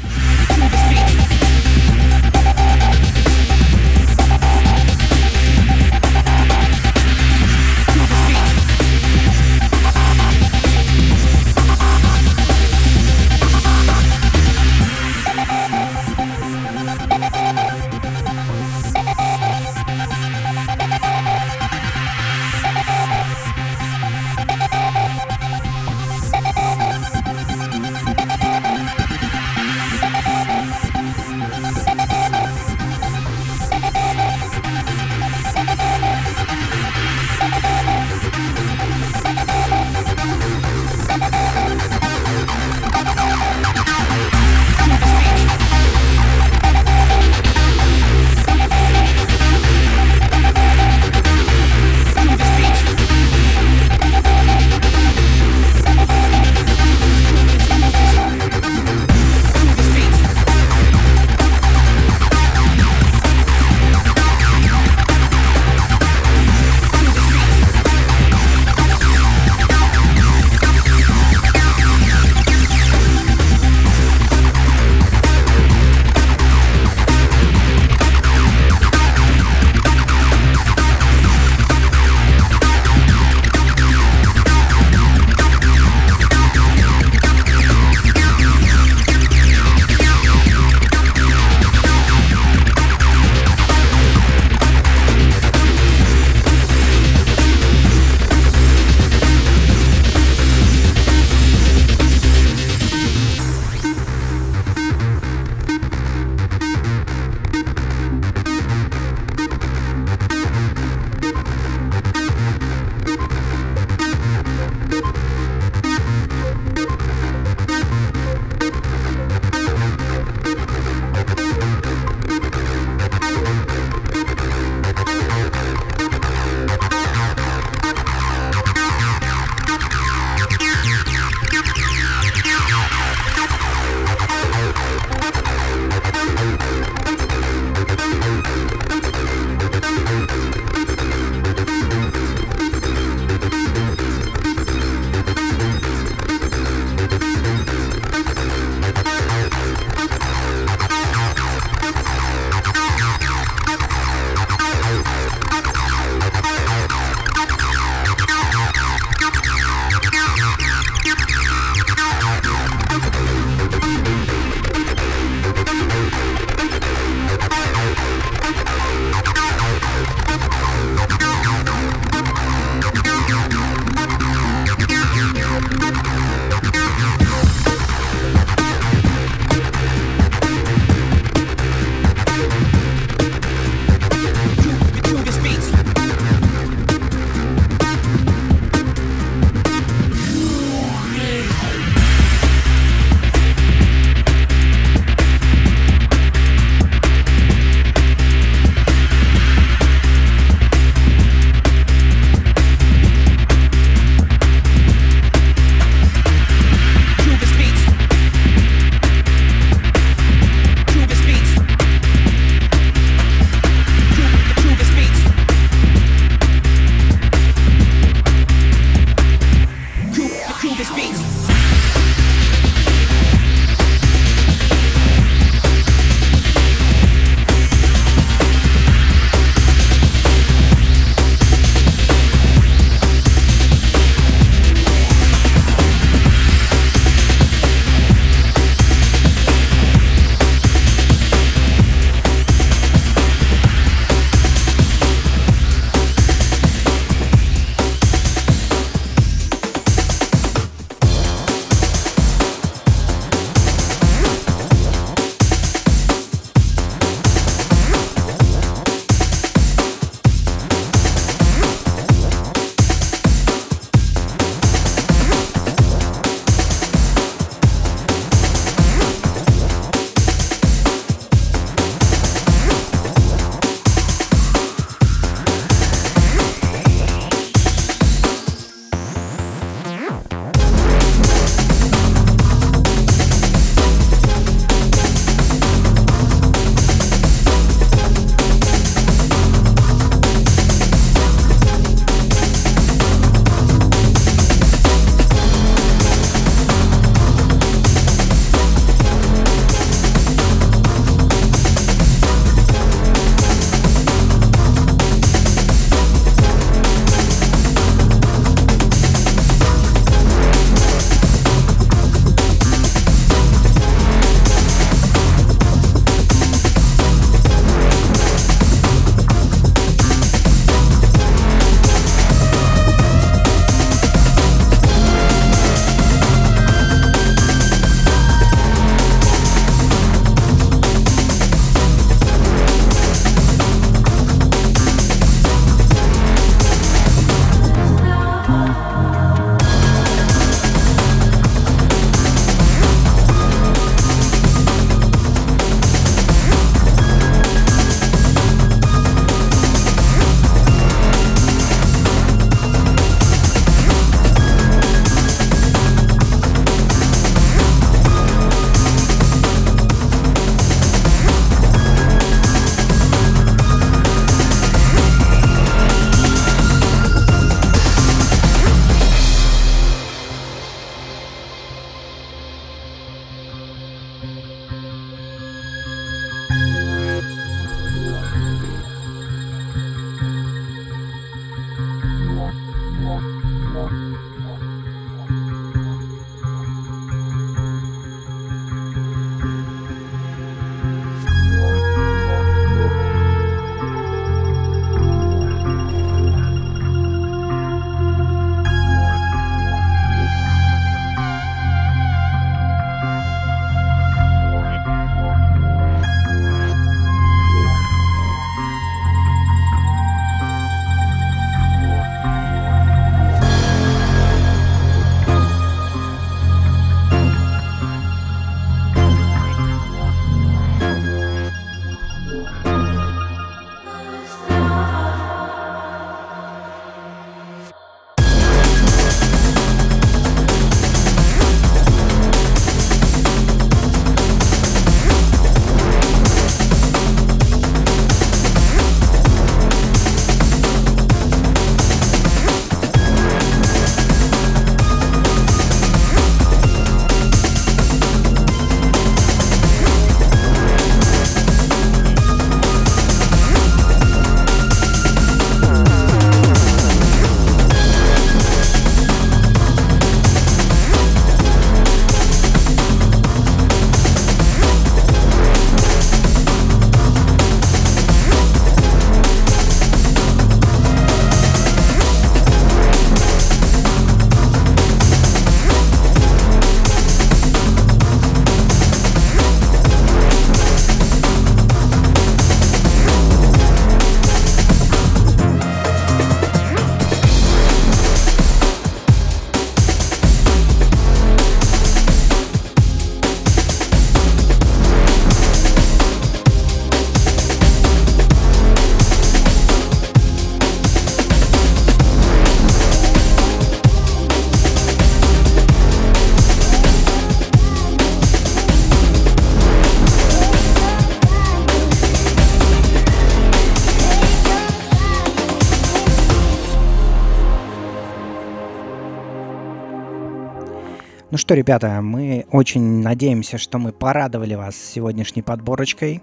[521.49, 526.23] Что, ребята, мы очень надеемся, что мы порадовали вас сегодняшней подборочкой.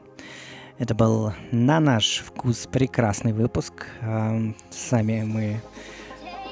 [0.78, 3.88] Это был на наш вкус прекрасный выпуск.
[4.02, 5.62] Эм, Сами мы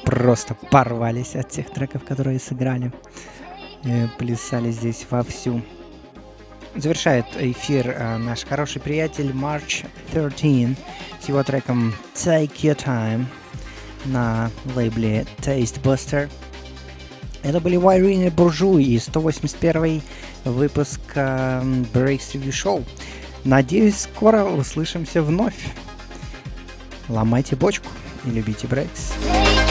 [0.05, 2.91] просто порвались от тех треков, которые сыграли.
[3.83, 5.61] Э, Плясали здесь вовсю.
[6.73, 10.75] Завершает эфир э, наш хороший приятель March 13
[11.21, 13.25] с его треком Take Your Time
[14.05, 16.27] на лейбле Taste Buster.
[17.43, 20.01] Это были Вайрин и Буржуй и 181
[20.45, 21.61] выпуск э,
[21.93, 22.85] Breaks Review Show.
[23.43, 25.67] Надеюсь, скоро услышимся вновь.
[27.09, 27.89] Ломайте бочку
[28.25, 29.13] и любите Брейкс.
[29.25, 29.62] Yeah.